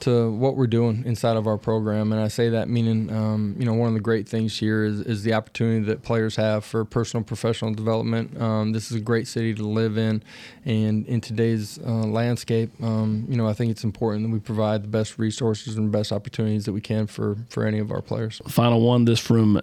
to 0.00 0.30
what 0.30 0.56
we're 0.56 0.66
doing 0.66 1.02
inside 1.06 1.36
of 1.36 1.46
our 1.46 1.56
program. 1.56 2.12
And 2.12 2.20
I 2.20 2.28
say 2.28 2.50
that 2.50 2.68
meaning, 2.68 3.10
um, 3.10 3.56
you 3.58 3.64
know, 3.64 3.72
one 3.72 3.88
of 3.88 3.94
the 3.94 4.00
great 4.00 4.28
things 4.28 4.56
here 4.56 4.84
is, 4.84 5.00
is 5.00 5.22
the 5.22 5.32
opportunity 5.32 5.84
that 5.86 6.02
players 6.02 6.36
have 6.36 6.64
for 6.64 6.84
personal 6.84 7.24
professional 7.24 7.72
development. 7.72 8.40
Um, 8.40 8.72
this 8.72 8.90
is 8.90 8.98
a 8.98 9.00
great 9.00 9.26
city 9.26 9.54
to 9.54 9.66
live 9.66 9.96
in. 9.96 10.22
And 10.64 11.06
in 11.06 11.20
today's 11.20 11.78
uh, 11.78 11.90
landscape, 11.90 12.70
um, 12.82 13.24
you 13.28 13.36
know, 13.36 13.48
I 13.48 13.52
think 13.54 13.70
it's 13.70 13.84
important 13.84 14.26
that 14.26 14.32
we 14.32 14.38
provide 14.38 14.84
the 14.84 14.88
best 14.88 15.18
resources 15.18 15.76
and 15.76 15.90
best 15.90 16.12
opportunities 16.12 16.66
that 16.66 16.72
we 16.72 16.80
can 16.80 17.06
for, 17.06 17.36
for 17.48 17.64
any 17.64 17.78
of 17.78 17.90
our 17.90 18.02
players. 18.02 18.40
Final 18.48 18.82
one 18.82 19.06
this 19.06 19.20
from 19.20 19.60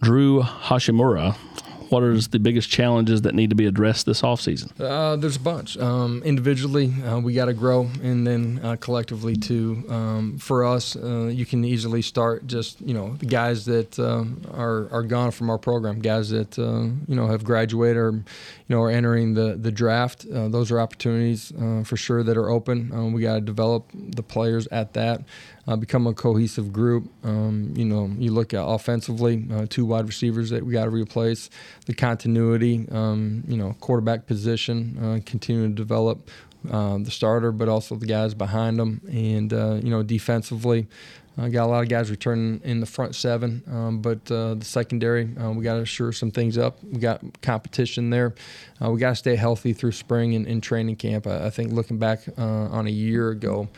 Drew 0.00 0.42
Hashimura 0.42 1.36
what 1.90 2.02
are 2.02 2.16
the 2.16 2.38
biggest 2.38 2.70
challenges 2.70 3.22
that 3.22 3.34
need 3.34 3.50
to 3.50 3.56
be 3.56 3.66
addressed 3.66 4.06
this 4.06 4.22
offseason? 4.22 4.72
Uh, 4.80 5.16
there's 5.16 5.36
a 5.36 5.40
bunch. 5.40 5.76
Um, 5.78 6.22
individually, 6.24 6.92
uh, 7.04 7.18
we 7.18 7.34
got 7.34 7.46
to 7.46 7.52
grow, 7.52 7.88
and 8.02 8.26
then 8.26 8.60
uh, 8.62 8.76
collectively 8.76 9.36
too. 9.36 9.84
Um, 9.88 10.38
for 10.38 10.64
us, 10.64 10.96
uh, 10.96 11.26
you 11.26 11.44
can 11.44 11.64
easily 11.64 12.02
start 12.02 12.46
just 12.46 12.80
you 12.80 12.94
know 12.94 13.14
the 13.14 13.26
guys 13.26 13.64
that 13.66 13.98
um, 13.98 14.42
are 14.52 14.88
are 14.92 15.02
gone 15.02 15.30
from 15.30 15.50
our 15.50 15.58
program, 15.58 16.00
guys 16.00 16.30
that 16.30 16.58
uh, 16.58 16.82
you 17.08 17.16
know 17.16 17.26
have 17.26 17.44
graduated 17.44 17.96
or 17.96 18.12
you 18.12 18.24
know 18.68 18.80
are 18.82 18.90
entering 18.90 19.34
the 19.34 19.56
the 19.60 19.72
draft. 19.72 20.26
Uh, 20.32 20.48
those 20.48 20.70
are 20.70 20.80
opportunities 20.80 21.52
for 21.84 21.96
sure 21.96 22.22
that 22.22 22.36
are 22.36 22.48
open. 22.48 23.12
we 23.12 23.22
got 23.22 23.34
to 23.34 23.40
develop 23.40 23.90
the 23.92 24.22
players 24.22 24.66
at 24.68 24.92
that 24.94 25.22
uh, 25.70 25.76
become 25.76 26.06
a 26.08 26.12
cohesive 26.12 26.72
group. 26.72 27.08
Um, 27.22 27.72
you 27.76 27.84
know, 27.84 28.10
you 28.18 28.32
look 28.32 28.52
at 28.52 28.60
offensively, 28.60 29.46
uh, 29.52 29.66
two 29.70 29.84
wide 29.84 30.06
receivers 30.06 30.50
that 30.50 30.66
we 30.66 30.72
got 30.72 30.84
to 30.84 30.90
replace, 30.90 31.48
the 31.86 31.94
continuity, 31.94 32.88
um, 32.90 33.44
you 33.46 33.56
know, 33.56 33.76
quarterback 33.80 34.26
position, 34.26 34.98
uh, 35.00 35.20
continue 35.24 35.68
to 35.68 35.74
develop. 35.74 36.28
Uh, 36.70 36.98
the 36.98 37.10
starter, 37.10 37.52
but 37.52 37.70
also 37.70 37.94
the 37.94 38.04
guys 38.04 38.34
behind 38.34 38.78
them, 38.78 39.00
and 39.10 39.50
uh, 39.50 39.80
you 39.82 39.88
know 39.88 40.02
defensively, 40.02 40.86
uh, 41.38 41.48
got 41.48 41.64
a 41.64 41.70
lot 41.70 41.82
of 41.82 41.88
guys 41.88 42.10
returning 42.10 42.60
in 42.64 42.80
the 42.80 42.86
front 42.86 43.14
seven, 43.14 43.62
um, 43.70 44.00
but 44.00 44.30
uh, 44.30 44.54
the 44.54 44.64
secondary, 44.64 45.30
uh, 45.36 45.50
we 45.50 45.62
got 45.62 45.76
to 45.76 45.86
shore 45.86 46.12
some 46.12 46.30
things 46.30 46.58
up. 46.58 46.82
We 46.82 46.98
got 46.98 47.22
competition 47.40 48.10
there. 48.10 48.34
Uh, 48.82 48.90
we 48.90 48.98
got 48.98 49.10
to 49.10 49.16
stay 49.16 49.36
healthy 49.36 49.72
through 49.72 49.92
spring 49.92 50.34
and, 50.34 50.46
and 50.46 50.62
training 50.62 50.96
camp. 50.96 51.26
I, 51.26 51.46
I, 51.46 51.50
think 51.50 51.72
looking 51.72 51.98
back 51.98 52.20
uh, 52.36 52.42
on 52.42 52.86
a 52.86 52.90
year 52.90 53.30
ago, 53.30 53.68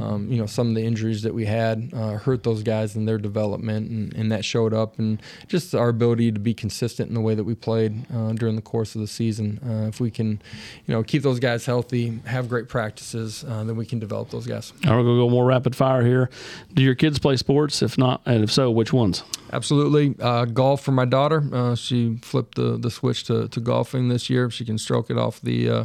um, 0.00 0.30
you 0.30 0.38
know, 0.38 0.46
some 0.46 0.68
of 0.68 0.74
the 0.74 0.82
injuries 0.82 1.22
that 1.22 1.34
we 1.34 1.44
had 1.44 1.90
uh, 1.92 2.12
hurt 2.12 2.44
those 2.44 2.62
guys 2.62 2.96
in 2.96 3.04
their 3.04 3.18
development, 3.18 3.90
and, 3.90 4.14
and, 4.14 4.32
that 4.32 4.44
showed 4.44 4.72
up. 4.72 4.98
And 4.98 5.20
just 5.48 5.74
our 5.74 5.90
ability 5.90 6.32
to 6.32 6.38
be 6.38 6.54
consistent 6.54 7.08
in 7.08 7.14
the 7.14 7.20
way 7.20 7.34
that 7.34 7.44
we 7.44 7.54
played 7.54 8.08
during 8.36 8.56
the 8.56 8.62
course 8.62 8.94
of 8.94 9.00
the 9.00 9.06
season. 9.06 9.60
if 9.88 10.00
we 10.00 10.10
can, 10.10 10.40
you 10.86 10.94
know, 10.94 11.02
keep 11.02 11.22
those 11.22 11.40
guys 11.40 11.66
healthy, 11.66 12.20
have 12.24 12.48
great 12.48 12.68
practices, 12.68 13.42
then 13.42 13.76
we 13.76 13.84
can 13.84 13.98
develop 13.98 14.30
those 14.30 14.46
guys. 14.46 14.72
All 14.86 14.92
right, 14.92 14.96
we're 14.98 15.04
going 15.04 15.16
to 15.16 15.22
go 15.24 15.28
more 15.28 15.44
rapid 15.44 15.76
fire 15.76 16.02
here. 16.02 16.30
Do 16.72 16.82
your 16.82 16.94
kids 17.02 17.18
play 17.18 17.36
sports? 17.36 17.82
If 17.82 17.98
not, 17.98 18.22
and 18.24 18.44
if 18.44 18.52
so, 18.52 18.70
which 18.70 18.92
ones? 18.92 19.24
Absolutely. 19.52 20.14
Uh, 20.20 20.44
golf 20.44 20.82
for 20.82 20.92
my 20.92 21.04
daughter. 21.04 21.42
Uh, 21.52 21.74
she 21.74 22.18
flipped 22.22 22.54
the, 22.54 22.78
the 22.78 22.92
switch 22.92 23.24
to, 23.24 23.48
to 23.48 23.60
golfing 23.60 24.08
this 24.08 24.30
year. 24.30 24.50
She 24.50 24.64
can 24.64 24.78
stroke 24.78 25.10
it 25.10 25.18
off 25.18 25.40
the 25.40 25.68
uh, 25.68 25.84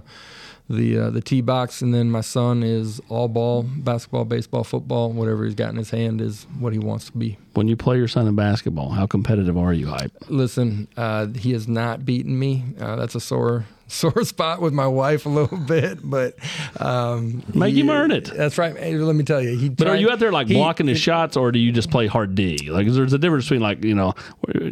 the 0.69 0.99
uh, 0.99 1.09
the 1.09 1.21
tee 1.21 1.41
box, 1.41 1.81
and 1.81 1.91
then 1.91 2.11
my 2.11 2.21
son 2.21 2.61
is 2.61 3.01
all 3.09 3.27
ball, 3.27 3.63
basketball, 3.63 4.25
baseball, 4.25 4.63
football, 4.63 5.11
whatever 5.11 5.43
he's 5.43 5.55
got 5.55 5.71
in 5.71 5.77
his 5.77 5.89
hand 5.89 6.21
is 6.21 6.45
what 6.59 6.71
he 6.71 6.77
wants 6.77 7.05
to 7.05 7.17
be. 7.17 7.37
When 7.57 7.67
you 7.67 7.75
play 7.75 7.97
your 7.97 8.07
son 8.07 8.27
in 8.27 8.35
basketball, 8.35 8.89
how 8.89 9.07
competitive 9.07 9.57
are 9.57 9.73
you, 9.73 9.87
hype? 9.87 10.11
Listen, 10.29 10.87
uh, 10.95 11.25
he 11.25 11.53
has 11.53 11.67
not 11.67 12.05
beaten 12.05 12.37
me. 12.37 12.63
Uh, 12.79 12.97
that's 12.97 13.15
a 13.15 13.19
sore 13.19 13.65
sore 13.87 14.23
spot 14.25 14.61
with 14.61 14.73
my 14.73 14.85
wife 14.85 15.25
a 15.25 15.29
little 15.29 15.57
bit, 15.57 15.97
but 16.03 16.35
um, 16.79 17.41
make 17.55 17.73
he, 17.73 17.79
him 17.79 17.89
earn 17.89 18.11
it. 18.11 18.25
That's 18.25 18.59
right. 18.59 18.77
Hey, 18.77 18.95
let 18.97 19.15
me 19.15 19.23
tell 19.23 19.41
you. 19.41 19.57
He 19.57 19.69
but 19.69 19.85
tried, 19.85 19.93
are 19.93 19.97
you 19.97 20.11
out 20.11 20.19
there 20.19 20.31
like 20.31 20.45
he, 20.45 20.53
blocking 20.53 20.85
his 20.85 20.99
shots, 20.99 21.35
or 21.35 21.51
do 21.51 21.57
you 21.57 21.71
just 21.71 21.89
play 21.89 22.05
hard 22.05 22.35
D? 22.35 22.69
Like, 22.69 22.85
is 22.85 22.95
there's 22.95 23.13
a 23.13 23.17
difference 23.17 23.45
between 23.45 23.61
like 23.61 23.83
you 23.83 23.95
know, 23.95 24.13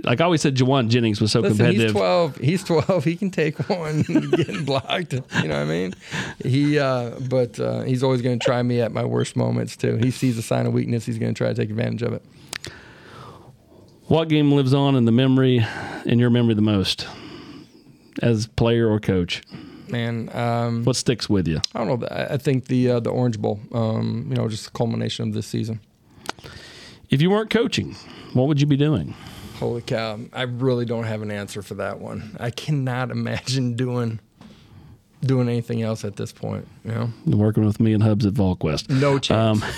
like 0.04 0.22
I 0.22 0.24
always 0.24 0.44
said, 0.44 0.54
Jauan 0.54 0.90
Jennings 0.90 1.20
was 1.20 1.32
so 1.32 1.40
listen, 1.40 1.58
competitive. 1.58 1.86
He's 1.86 1.92
twelve. 1.92 2.38
He's 2.38 2.64
twelve. 2.64 3.04
He 3.04 3.16
can 3.16 3.32
take 3.32 3.58
one 3.68 4.04
getting 4.04 4.64
blocked. 4.64 5.14
You 5.14 5.22
know 5.22 5.32
what 5.32 5.54
I 5.54 5.64
mean? 5.64 5.96
He, 6.44 6.78
uh, 6.78 7.20
but 7.30 7.60
uh, 7.60 7.82
he's 7.82 8.04
always 8.04 8.22
going 8.22 8.38
to 8.38 8.46
try 8.46 8.62
me 8.62 8.80
at 8.80 8.92
my 8.92 9.06
worst 9.06 9.36
moments 9.36 9.76
too. 9.76 9.96
He 9.96 10.12
sees 10.12 10.38
a 10.38 10.44
sign 10.44 10.68
of 10.68 10.74
weakness. 10.74 11.08
He's 11.08 11.18
going 11.18 11.34
to 11.34 11.38
try 11.38 11.48
to 11.48 11.56
take 11.56 11.72
advantage 11.72 12.04
of 12.04 12.14
it. 12.14 12.22
What 14.08 14.30
game 14.30 14.52
lives 14.52 14.74
on 14.74 14.96
in 14.96 15.06
the 15.06 15.12
memory, 15.12 15.66
in 16.06 16.20
your 16.20 16.30
memory, 16.30 16.54
the 16.54 16.62
most? 16.62 17.08
as 18.22 18.48
player 18.48 18.90
or 18.90 19.00
coach? 19.00 19.42
Man, 19.90 20.30
um, 20.36 20.84
what 20.84 20.96
sticks 20.96 21.30
with 21.30 21.48
you? 21.48 21.62
I 21.74 21.84
don't 21.84 22.00
know. 22.00 22.08
I 22.10 22.38
think 22.38 22.66
the 22.66 22.92
uh, 22.92 23.00
the 23.00 23.12
Orange 23.12 23.40
Bowl. 23.40 23.60
Um, 23.72 24.28
you 24.30 24.36
know, 24.36 24.48
just 24.48 24.66
the 24.66 24.72
culmination 24.72 25.28
of 25.28 25.34
this 25.34 25.46
season. 25.46 25.80
If 27.10 27.22
you 27.22 27.30
weren't 27.30 27.52
coaching, 27.52 27.96
what 28.34 28.48
would 28.48 28.60
you 28.60 28.66
be 28.66 28.78
doing? 28.78 29.14
Holy 29.60 29.82
cow! 29.82 30.20
I 30.34 30.44
really 30.44 30.86
don't 30.86 31.04
have 31.04 31.22
an 31.22 31.30
answer 31.30 31.62
for 31.62 31.76
that 31.76 32.00
one. 32.00 32.36
I 32.40 32.50
cannot 32.50 33.12
imagine 33.20 33.76
doing 33.76 34.20
doing 35.26 35.50
anything 35.50 35.82
else 35.82 36.06
at 36.06 36.16
this 36.16 36.32
point. 36.32 36.68
You 36.84 36.92
know, 36.92 37.38
working 37.38 37.66
with 37.66 37.80
me 37.80 37.94
and 37.94 38.02
Hubbs 38.02 38.26
at 38.26 38.34
VolQuest. 38.34 38.90
No 38.90 39.20
chance. 39.20 39.64
Um, 39.64 39.70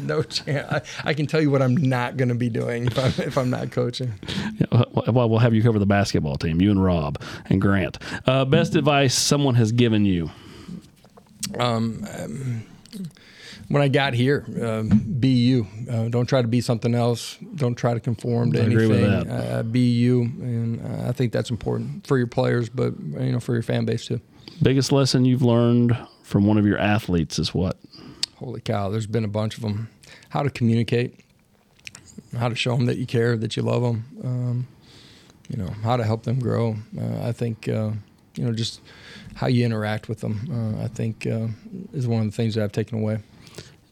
no 0.06 0.22
chance. 0.22 0.66
I, 0.70 1.10
I, 1.10 1.14
can 1.14 1.26
tell 1.26 1.40
you 1.40 1.50
what 1.50 1.62
I'm 1.62 1.76
not 1.76 2.16
going 2.16 2.28
to 2.28 2.34
be 2.34 2.48
doing 2.48 2.86
if 2.86 2.98
I'm 2.98 3.26
if 3.26 3.38
I'm 3.38 3.50
not 3.50 3.70
coaching. 3.70 4.12
Yeah, 4.58 4.84
well, 5.10 5.28
we'll 5.28 5.38
have 5.38 5.54
you 5.54 5.62
cover 5.62 5.78
the 5.78 5.86
basketball 5.86 6.36
team. 6.36 6.60
You 6.60 6.70
and 6.70 6.82
Rob 6.82 7.20
and 7.46 7.60
Grant. 7.60 7.98
Uh, 8.26 8.44
best 8.44 8.74
advice 8.74 9.14
someone 9.14 9.54
has 9.56 9.72
given 9.72 10.04
you. 10.04 10.30
Um, 11.58 12.06
um 12.18 12.66
when 13.68 13.82
I 13.82 13.88
got 13.88 14.14
here, 14.14 14.46
um, 14.62 14.88
be 15.20 15.28
you. 15.28 15.66
Uh, 15.90 16.08
don't 16.08 16.26
try 16.26 16.40
to 16.40 16.48
be 16.48 16.60
something 16.60 16.94
else. 16.94 17.36
Don't 17.54 17.74
try 17.74 17.94
to 17.94 18.00
conform 18.00 18.52
to 18.52 18.60
I 18.60 18.64
anything. 18.64 18.84
Agree 18.84 19.02
with 19.02 19.28
that. 19.28 19.58
Uh, 19.58 19.62
be 19.62 19.90
you, 19.90 20.22
and 20.22 20.80
uh, 20.80 21.08
I 21.08 21.12
think 21.12 21.32
that's 21.32 21.50
important 21.50 22.06
for 22.06 22.16
your 22.16 22.26
players, 22.26 22.68
but 22.68 22.94
you 22.98 23.32
know, 23.32 23.40
for 23.40 23.52
your 23.52 23.62
fan 23.62 23.84
base 23.84 24.06
too. 24.06 24.20
Biggest 24.60 24.90
lesson 24.90 25.24
you've 25.24 25.42
learned 25.42 25.96
from 26.22 26.46
one 26.46 26.58
of 26.58 26.66
your 26.66 26.78
athletes 26.78 27.38
is 27.38 27.54
what? 27.54 27.78
Holy 28.36 28.60
cow, 28.60 28.88
there's 28.88 29.06
been 29.06 29.24
a 29.24 29.28
bunch 29.28 29.56
of 29.56 29.62
them. 29.62 29.88
How 30.30 30.42
to 30.42 30.50
communicate, 30.50 31.20
how 32.36 32.48
to 32.48 32.54
show 32.54 32.76
them 32.76 32.86
that 32.86 32.98
you 32.98 33.06
care, 33.06 33.36
that 33.36 33.56
you 33.56 33.62
love 33.62 33.82
them, 33.82 34.04
um, 34.24 34.66
you 35.48 35.56
know, 35.56 35.68
how 35.82 35.96
to 35.96 36.04
help 36.04 36.24
them 36.24 36.38
grow. 36.40 36.76
Uh, 36.98 37.26
I 37.26 37.32
think, 37.32 37.68
uh, 37.68 37.92
you 38.34 38.44
know, 38.44 38.52
just 38.52 38.80
how 39.34 39.46
you 39.46 39.64
interact 39.64 40.08
with 40.08 40.20
them, 40.20 40.48
uh, 40.50 40.84
I 40.84 40.88
think 40.88 41.26
uh, 41.26 41.46
is 41.92 42.08
one 42.08 42.20
of 42.22 42.26
the 42.26 42.36
things 42.36 42.54
that 42.56 42.64
I've 42.64 42.72
taken 42.72 42.98
away. 42.98 43.20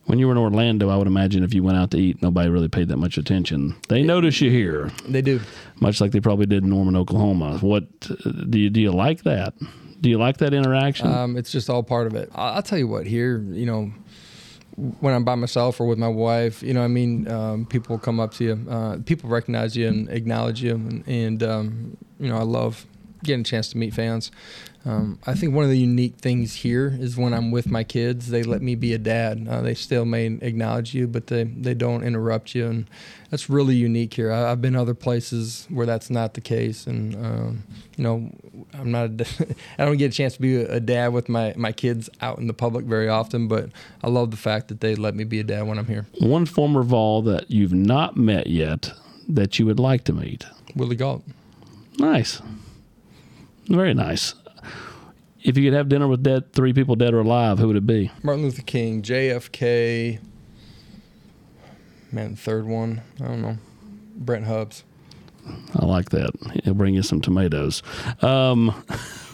When 0.07 0.19
you 0.19 0.27
were 0.27 0.33
in 0.33 0.39
Orlando, 0.39 0.89
I 0.89 0.97
would 0.97 1.09
imagine 1.09 1.43
if 1.43 1.55
you 1.55 1.63
went 1.63 1.79
out 1.79 1.91
to 1.93 1.99
eat, 1.99 2.23
nobody 2.23 2.49
really 2.49 2.69
paid 2.69 2.89
that 2.89 2.97
much 2.97 3.19
attention. 3.19 3.77
They 3.89 4.03
notice 4.03 4.41
you 4.41 4.51
here. 4.51 4.91
They 5.09 5.23
do, 5.23 5.41
much 5.81 6.01
like 6.01 6.13
they 6.13 6.21
probably 6.21 6.47
did 6.47 6.65
in 6.65 6.71
Norman, 6.71 6.97
Oklahoma. 6.97 7.59
What 7.59 8.01
do 8.01 8.59
you 8.59 8.71
do? 8.71 8.81
You 8.81 8.93
like 8.93 9.23
that? 9.23 9.55
Do 10.01 10.11
you 10.11 10.19
like 10.19 10.39
that 10.39 10.53
interaction? 10.53 11.13
Um, 11.13 11.37
it's 11.37 11.51
just 11.51 11.71
all 11.71 11.83
part 11.83 12.07
of 12.07 12.15
it. 12.15 12.31
I'll, 12.35 12.63
tell 12.63 12.79
you 12.79 12.89
what. 12.89 13.07
Here, 13.07 13.39
you 13.39 13.67
know, 13.67 13.93
when 15.01 15.15
I'm 15.15 15.25
by 15.25 15.35
myself 15.35 15.81
or 15.81 15.87
with 15.87 15.99
my 15.99 16.09
wife, 16.09 16.63
you 16.63 16.75
know, 16.75 16.83
I 16.83 16.89
mean, 16.89 17.29
um, 17.29 17.67
people 17.67 17.99
come 17.99 18.21
up 18.21 18.35
to 18.35 18.45
you, 18.45 18.67
uh, 18.71 18.99
people 19.05 19.31
recognize 19.31 19.77
you 19.77 19.89
and 19.89 20.09
acknowledge 20.11 20.63
you, 20.63 20.75
and, 20.75 21.09
and 21.09 21.43
um, 21.43 21.97
you 22.21 22.29
know, 22.29 22.37
I 22.37 22.43
love 22.43 22.87
getting 23.23 23.41
a 23.41 23.45
chance 23.45 23.69
to 23.71 23.79
meet 23.79 23.95
fans. 23.95 24.31
Um, 24.87 25.19
I 25.27 25.35
think 25.35 25.53
one 25.53 25.65
of 25.65 25.71
the 25.71 25.79
unique 25.79 26.19
things 26.19 26.55
here 26.55 26.97
is 27.01 27.17
when 27.17 27.35
I'm 27.35 27.51
with 27.51 27.69
my 27.69 27.83
kids, 27.83 28.29
they 28.29 28.45
let 28.45 28.63
me 28.63 28.77
be 28.77 28.93
a 28.93 28.99
dad. 28.99 29.49
Uh, 29.51 29.61
they 29.61 29.75
still 29.75 30.05
may 30.05 30.27
acknowledge 30.27 30.95
you, 30.95 31.09
but 31.09 31.27
they, 31.27 31.43
they 31.43 31.75
don't 31.75 32.05
interrupt 32.05 32.55
you, 32.55 32.67
and 32.67 32.89
that's 33.31 33.51
really 33.51 33.75
unique 33.75 34.15
here. 34.15 34.31
I, 34.31 34.51
have 34.51 34.63
been 34.63 34.77
other 34.77 34.95
places 34.95 35.67
where 35.71 35.87
that's 35.87 36.09
not 36.09 36.35
the 36.35 36.41
case, 36.41 36.87
and 36.87 37.17
um, 37.17 37.65
you 37.97 38.05
know, 38.05 38.31
I'm 38.75 38.93
not. 38.93 39.11
A, 39.21 39.27
I 39.81 39.85
don't 39.85 39.97
get 39.97 40.13
a 40.13 40.17
chance 40.17 40.35
to 40.35 40.41
be 40.41 40.55
a 40.55 40.79
dad 40.79 41.09
with 41.13 41.29
my 41.29 41.53
my 41.57 41.73
kids 41.73 42.09
out 42.21 42.39
in 42.39 42.47
the 42.47 42.55
public 42.55 42.85
very 42.85 43.09
often, 43.09 43.49
but 43.49 43.71
I 44.05 44.09
love 44.09 44.31
the 44.31 44.37
fact 44.37 44.69
that 44.69 44.81
they 44.81 44.95
let 44.95 45.17
me 45.17 45.25
be 45.25 45.41
a 45.41 45.45
dad 45.45 45.67
when 45.67 45.79
I'm 45.79 45.87
here. 45.87 46.07
One 46.21 46.47
former 46.47 46.85
Vol 46.85 47.23
that 47.23 47.51
you've 47.51 47.75
not 47.75 48.17
met 48.17 48.47
yet 48.47 48.93
that 49.29 49.59
you 49.59 49.67
would 49.67 49.81
like 49.81 50.05
to 50.05 50.13
meet. 50.13 50.47
Willie 50.77 50.95
Gault. 50.95 51.25
Nice. 51.99 52.41
Very 53.69 53.95
nice. 53.95 54.35
If 55.43 55.57
you 55.57 55.65
could 55.65 55.77
have 55.77 55.89
dinner 55.89 56.09
with 56.09 56.23
dead 56.23 56.53
three 56.53 56.73
people 56.73 56.97
dead 56.97 57.15
or 57.15 57.21
alive, 57.21 57.59
who 57.59 57.69
would 57.69 57.77
it 57.77 57.87
be? 57.87 58.11
Martin 58.23 58.45
Luther 58.45 58.63
King, 58.63 59.03
JFK. 59.03 60.19
Man, 62.11 62.35
third 62.35 62.67
one. 62.67 63.03
I 63.21 63.27
don't 63.27 63.43
know. 63.43 63.59
Brent 64.17 64.47
Hubbs. 64.47 64.85
I 65.77 65.85
like 65.85 66.11
that. 66.11 66.31
He'll 66.65 66.75
bring 66.75 66.95
you 66.95 67.03
some 67.03 67.21
tomatoes. 67.21 67.83
Um, 68.23 68.85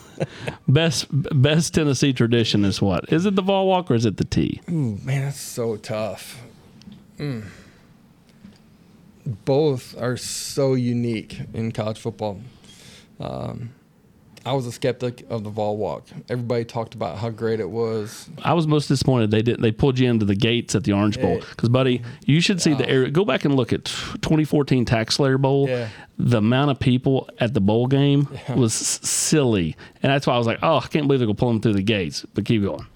best 0.68 1.06
best 1.10 1.74
Tennessee 1.74 2.12
tradition 2.12 2.64
is 2.64 2.82
what? 2.82 3.10
Is 3.12 3.24
it 3.26 3.34
the 3.34 3.42
Vol 3.42 3.66
Walk 3.66 3.90
or 3.90 3.94
is 3.94 4.04
it 4.04 4.16
the 4.16 4.24
tee? 4.24 4.60
Ooh, 4.68 4.98
man, 5.02 5.22
that's 5.22 5.40
so 5.40 5.76
tough. 5.76 6.42
Mm. 7.18 7.46
Both 9.44 10.00
are 10.00 10.16
so 10.16 10.74
unique 10.74 11.40
in 11.54 11.72
college 11.72 11.98
football. 11.98 12.40
Um, 13.20 13.70
I 14.44 14.52
was 14.54 14.66
a 14.66 14.72
skeptic 14.72 15.24
of 15.30 15.44
the 15.44 15.50
Vol 15.50 15.76
Walk. 15.76 16.04
Everybody 16.28 16.64
talked 16.64 16.94
about 16.94 17.18
how 17.18 17.30
great 17.30 17.60
it 17.60 17.70
was. 17.70 18.28
I 18.42 18.54
was 18.54 18.66
most 18.66 18.88
disappointed 18.88 19.30
they 19.30 19.42
didn't. 19.42 19.62
They 19.62 19.70
pulled 19.70 19.98
you 19.98 20.10
into 20.10 20.26
the 20.26 20.34
gates 20.34 20.74
at 20.74 20.84
the 20.84 20.92
Orange 20.92 21.20
Bowl 21.20 21.38
because, 21.38 21.68
buddy, 21.68 22.02
you 22.26 22.40
should 22.40 22.60
see 22.60 22.74
the 22.74 22.84
uh, 22.84 22.90
area. 22.92 23.10
Go 23.10 23.24
back 23.24 23.44
and 23.44 23.54
look 23.54 23.72
at 23.72 23.84
2014 23.84 24.84
TaxSlayer 24.84 25.40
Bowl. 25.40 25.68
Yeah. 25.68 25.88
The 26.18 26.38
amount 26.38 26.70
of 26.72 26.78
people 26.78 27.28
at 27.38 27.54
the 27.54 27.60
bowl 27.60 27.86
game 27.86 28.28
was 28.54 28.74
silly, 28.74 29.76
and 30.02 30.12
that's 30.12 30.26
why 30.26 30.34
I 30.34 30.38
was 30.38 30.46
like, 30.46 30.58
"Oh, 30.62 30.76
I 30.78 30.86
can't 30.86 31.06
believe 31.06 31.20
they're 31.20 31.26
gonna 31.26 31.34
pull 31.34 31.48
them 31.48 31.60
through 31.60 31.74
the 31.74 31.82
gates." 31.82 32.24
But 32.34 32.44
keep 32.44 32.62
going. 32.62 32.86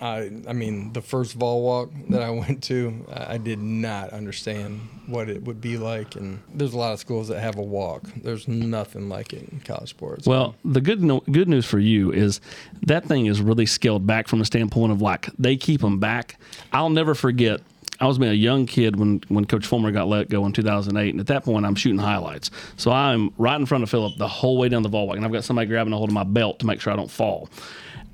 I, 0.00 0.30
I 0.46 0.52
mean, 0.52 0.92
the 0.92 1.02
first 1.02 1.34
Vol 1.34 1.62
Walk 1.62 1.90
that 2.10 2.22
I 2.22 2.30
went 2.30 2.62
to, 2.64 3.06
I 3.12 3.38
I 3.38 3.40
did 3.40 3.60
not 3.60 4.10
understand 4.10 4.80
what 5.06 5.28
it 5.28 5.44
would 5.44 5.60
be 5.60 5.76
like. 5.76 6.16
And 6.16 6.42
there's 6.52 6.74
a 6.74 6.78
lot 6.78 6.92
of 6.92 6.98
schools 6.98 7.28
that 7.28 7.38
have 7.38 7.56
a 7.56 7.62
walk. 7.62 8.02
There's 8.16 8.48
nothing 8.48 9.08
like 9.08 9.32
it 9.32 9.48
in 9.48 9.60
college 9.60 9.90
sports. 9.90 10.26
Well, 10.26 10.56
the 10.64 10.80
good 10.80 11.02
no, 11.02 11.20
good 11.30 11.48
news 11.48 11.64
for 11.64 11.78
you 11.78 12.12
is 12.12 12.40
that 12.82 13.06
thing 13.06 13.26
is 13.26 13.40
really 13.40 13.64
scaled 13.64 14.06
back 14.06 14.26
from 14.26 14.40
the 14.40 14.44
standpoint 14.44 14.90
of 14.90 15.00
like 15.00 15.28
they 15.38 15.56
keep 15.56 15.80
them 15.80 16.00
back. 16.00 16.36
I'll 16.72 16.90
never 16.90 17.14
forget. 17.14 17.60
I 18.00 18.06
was 18.06 18.18
being 18.18 18.30
a 18.30 18.34
young 18.34 18.66
kid 18.66 18.96
when 18.96 19.22
when 19.28 19.44
Coach 19.44 19.66
Fulmer 19.66 19.92
got 19.92 20.08
let 20.08 20.28
go 20.28 20.44
in 20.44 20.52
2008, 20.52 21.10
and 21.10 21.20
at 21.20 21.28
that 21.28 21.44
point 21.44 21.64
I'm 21.64 21.76
shooting 21.76 21.98
highlights. 21.98 22.50
So 22.76 22.90
I'm 22.90 23.32
right 23.38 23.58
in 23.58 23.66
front 23.66 23.84
of 23.84 23.90
Phillip 23.90 24.18
the 24.18 24.28
whole 24.28 24.58
way 24.58 24.68
down 24.68 24.82
the 24.82 24.88
Vol 24.88 25.06
Walk, 25.06 25.16
and 25.16 25.24
I've 25.24 25.32
got 25.32 25.44
somebody 25.44 25.68
grabbing 25.68 25.92
a 25.92 25.96
hold 25.96 26.10
of 26.10 26.14
my 26.14 26.24
belt 26.24 26.58
to 26.60 26.66
make 26.66 26.80
sure 26.80 26.92
I 26.92 26.96
don't 26.96 27.10
fall. 27.10 27.48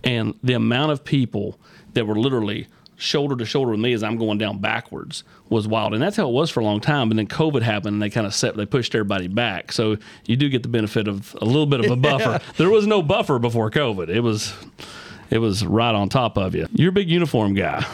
And 0.03 0.35
the 0.43 0.53
amount 0.53 0.93
of 0.93 1.03
people 1.03 1.59
that 1.95 2.07
were 2.07 2.17
literally 2.17 2.67
shoulder 2.97 3.37
to 3.37 3.45
shoulder 3.45 3.73
with 3.73 3.81
me 3.81 3.93
as 3.93 4.03
I'm 4.03 4.17
going 4.17 4.39
down 4.39 4.59
backwards 4.59 5.25
was 5.49 5.67
wild. 5.67 5.95
And 5.95 6.03
that's 6.03 6.17
how 6.17 6.29
it 6.29 6.33
was 6.33 6.51
for 6.51 6.61
a 6.61 6.65
long 6.65 6.81
time. 6.81 7.09
But 7.09 7.17
then 7.17 7.27
COVID 7.27 7.63
happened 7.63 7.95
and 7.95 8.03
they 8.03 8.11
kind 8.11 8.27
of 8.27 8.35
set, 8.35 8.57
they 8.57 8.67
pushed 8.67 8.95
everybody 8.95 9.29
back. 9.29 9.73
So 9.73 9.97
you 10.27 10.37
do 10.37 10.49
get 10.49 10.63
the 10.63 10.69
benefit 10.69 11.09
of 11.09 11.37
a 11.41 11.45
little 11.45 11.67
bit 11.67 11.81
of 11.81 11.91
a 11.91 11.97
buffer. 11.97 12.41
There 12.57 12.71
was 12.71 12.87
no 12.87 13.03
buffer 13.03 13.39
before 13.39 13.71
COVID. 13.71 14.09
It 14.09 14.21
was, 14.21 14.55
it 15.31 15.39
was 15.39 15.65
right 15.65 15.95
on 15.95 16.09
top 16.09 16.37
of 16.39 16.55
you. 16.55 16.69
You're 16.73 16.91
a 16.91 16.93
big 16.93 17.11
uniform 17.11 17.55
guy. 17.55 17.85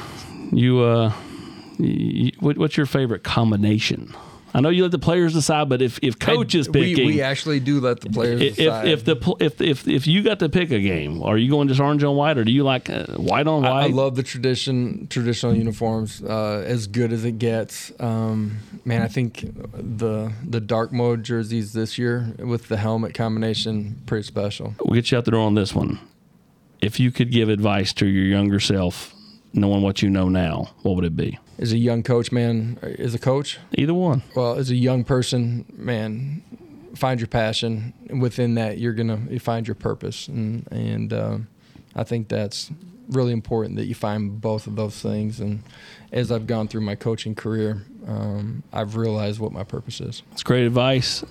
You, 0.53 0.81
uh, 0.81 1.13
you, 1.79 2.33
what's 2.41 2.77
your 2.77 2.87
favorite 2.87 3.25
combination? 3.25 4.15
I 4.53 4.61
know 4.61 4.69
you 4.69 4.83
let 4.83 4.91
the 4.91 4.99
players 4.99 5.33
decide, 5.33 5.69
but 5.69 5.81
if, 5.81 5.99
if 6.03 6.19
coach 6.19 6.55
is 6.55 6.69
we, 6.69 6.95
picking, 6.95 7.07
we 7.07 7.23
actually 7.23 7.61
do 7.61 7.81
let 7.81 8.01
the 8.01 8.11
players 8.11 8.41
if 8.41 8.57
decide. 8.57 8.89
if 8.89 9.05
the 9.05 9.37
if 9.39 9.61
if 9.61 9.87
if 9.87 10.07
you 10.07 10.23
got 10.23 10.41
to 10.41 10.49
pick 10.49 10.71
a 10.71 10.81
game, 10.81 11.23
are 11.23 11.39
you 11.39 11.51
going 11.51 11.69
just 11.69 11.81
orange 11.81 12.03
on 12.03 12.17
white, 12.17 12.37
or 12.37 12.45
do 12.45 12.51
you 12.51 12.65
like 12.65 12.91
uh, 12.91 13.07
white 13.15 13.47
on 13.47 13.65
I, 13.65 13.71
white? 13.71 13.85
I 13.85 13.87
love 13.89 14.17
the 14.17 14.23
tradition, 14.23 15.07
traditional 15.09 15.55
uniforms, 15.55 16.23
uh, 16.23 16.65
as 16.67 16.87
good 16.87 17.13
as 17.13 17.25
it 17.25 17.39
gets. 17.39 17.93
Um, 18.01 18.59
man, 18.85 19.03
I 19.03 19.09
think 19.09 19.41
the 19.73 20.33
the 20.45 20.61
dark 20.61 20.93
mode 20.93 21.23
jerseys 21.23 21.73
this 21.73 21.97
year 21.97 22.35
with 22.39 22.69
the 22.69 22.77
helmet 22.77 23.15
combination 23.15 24.03
pretty 24.07 24.27
special. 24.27 24.75
we'll 24.81 24.95
get 24.95 25.11
you 25.11 25.19
out 25.19 25.25
the 25.25 25.31
door 25.31 25.43
on 25.43 25.55
this 25.55 25.75
one. 25.75 26.01
If 26.81 26.99
you 26.99 27.11
could 27.11 27.31
give 27.31 27.49
advice 27.49 27.93
to 27.95 28.07
your 28.07 28.25
younger 28.25 28.59
self, 28.59 29.15
knowing 29.53 29.83
what 29.83 30.03
you 30.03 30.11
know 30.11 30.29
now, 30.29 30.71
what 30.83 30.97
would 30.97 31.05
it 31.05 31.15
be? 31.15 31.39
As 31.61 31.73
a 31.73 31.79
young 31.79 32.03
coach, 32.03 32.33
man, 32.33 32.79
as 32.99 33.15
a 33.15 33.19
coach, 33.19 33.59
Either 33.77 33.95
one. 33.95 34.23
well, 34.35 34.55
as 34.57 34.71
a 34.71 34.75
young 34.75 35.05
person, 35.05 35.67
man, 35.77 36.43
find 36.97 37.21
your 37.21 37.27
passion. 37.29 37.93
And 38.09 38.21
within 38.21 38.55
that, 38.55 38.79
you're 38.79 38.95
gonna 38.95 39.21
you 39.31 39.39
find 39.39 39.69
your 39.69 39.75
purpose, 39.77 40.27
and 40.27 40.67
and 40.73 41.13
um, 41.13 41.49
I 41.95 42.05
think 42.05 42.29
that's 42.29 42.71
really 43.11 43.33
important 43.33 43.77
that 43.77 43.87
you 43.87 43.95
find 43.95 44.41
both 44.41 44.67
of 44.67 44.77
those 44.77 45.01
things. 45.03 45.41
And 45.41 45.63
as 46.13 46.33
I've 46.33 46.47
gone 46.47 46.67
through 46.69 46.83
my 46.83 46.95
coaching 46.95 47.35
career, 47.35 47.83
um, 48.07 48.63
I've 48.73 48.97
realized 48.97 49.39
what 49.41 49.53
my 49.53 49.65
purpose 49.65 50.01
is. 50.01 50.23
It's 50.33 50.43
great 50.43 50.65
advice. 50.65 51.25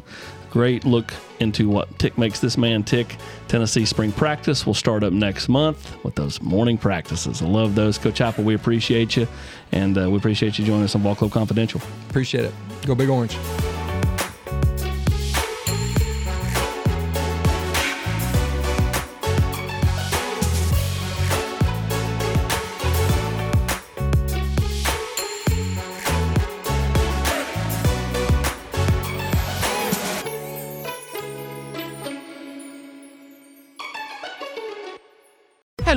Great 0.52 0.84
look 0.84 1.14
into 1.40 1.70
what 1.70 2.00
tick 2.00 2.18
makes 2.18 2.40
this 2.40 2.58
man 2.58 2.84
tick. 2.84 3.18
Tennessee 3.48 3.86
spring 3.86 4.12
practice 4.12 4.66
will 4.66 4.74
start 4.74 5.04
up 5.04 5.14
next 5.14 5.48
month 5.48 6.04
with 6.04 6.16
those 6.16 6.42
morning 6.42 6.78
practices. 6.78 7.42
I 7.42 7.46
love 7.46 7.76
those, 7.76 7.98
Coach 7.98 8.20
Heupel. 8.20 8.44
We 8.44 8.56
appreciate 8.56 9.16
you, 9.16 9.28
and 9.72 9.98
uh, 9.98 10.10
we 10.10 10.18
appreciate 10.18 10.58
you 10.58 10.66
joining 10.66 10.84
us 10.84 10.96
on 10.96 11.04
Ball 11.04 11.16
Club 11.16 11.32
Confidential. 11.32 11.82
Appreciate 12.10 12.46
it. 12.46 12.54
Go 12.86 12.96
Big 12.96 13.10
Orange. 13.10 13.38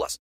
plus. 0.00 0.30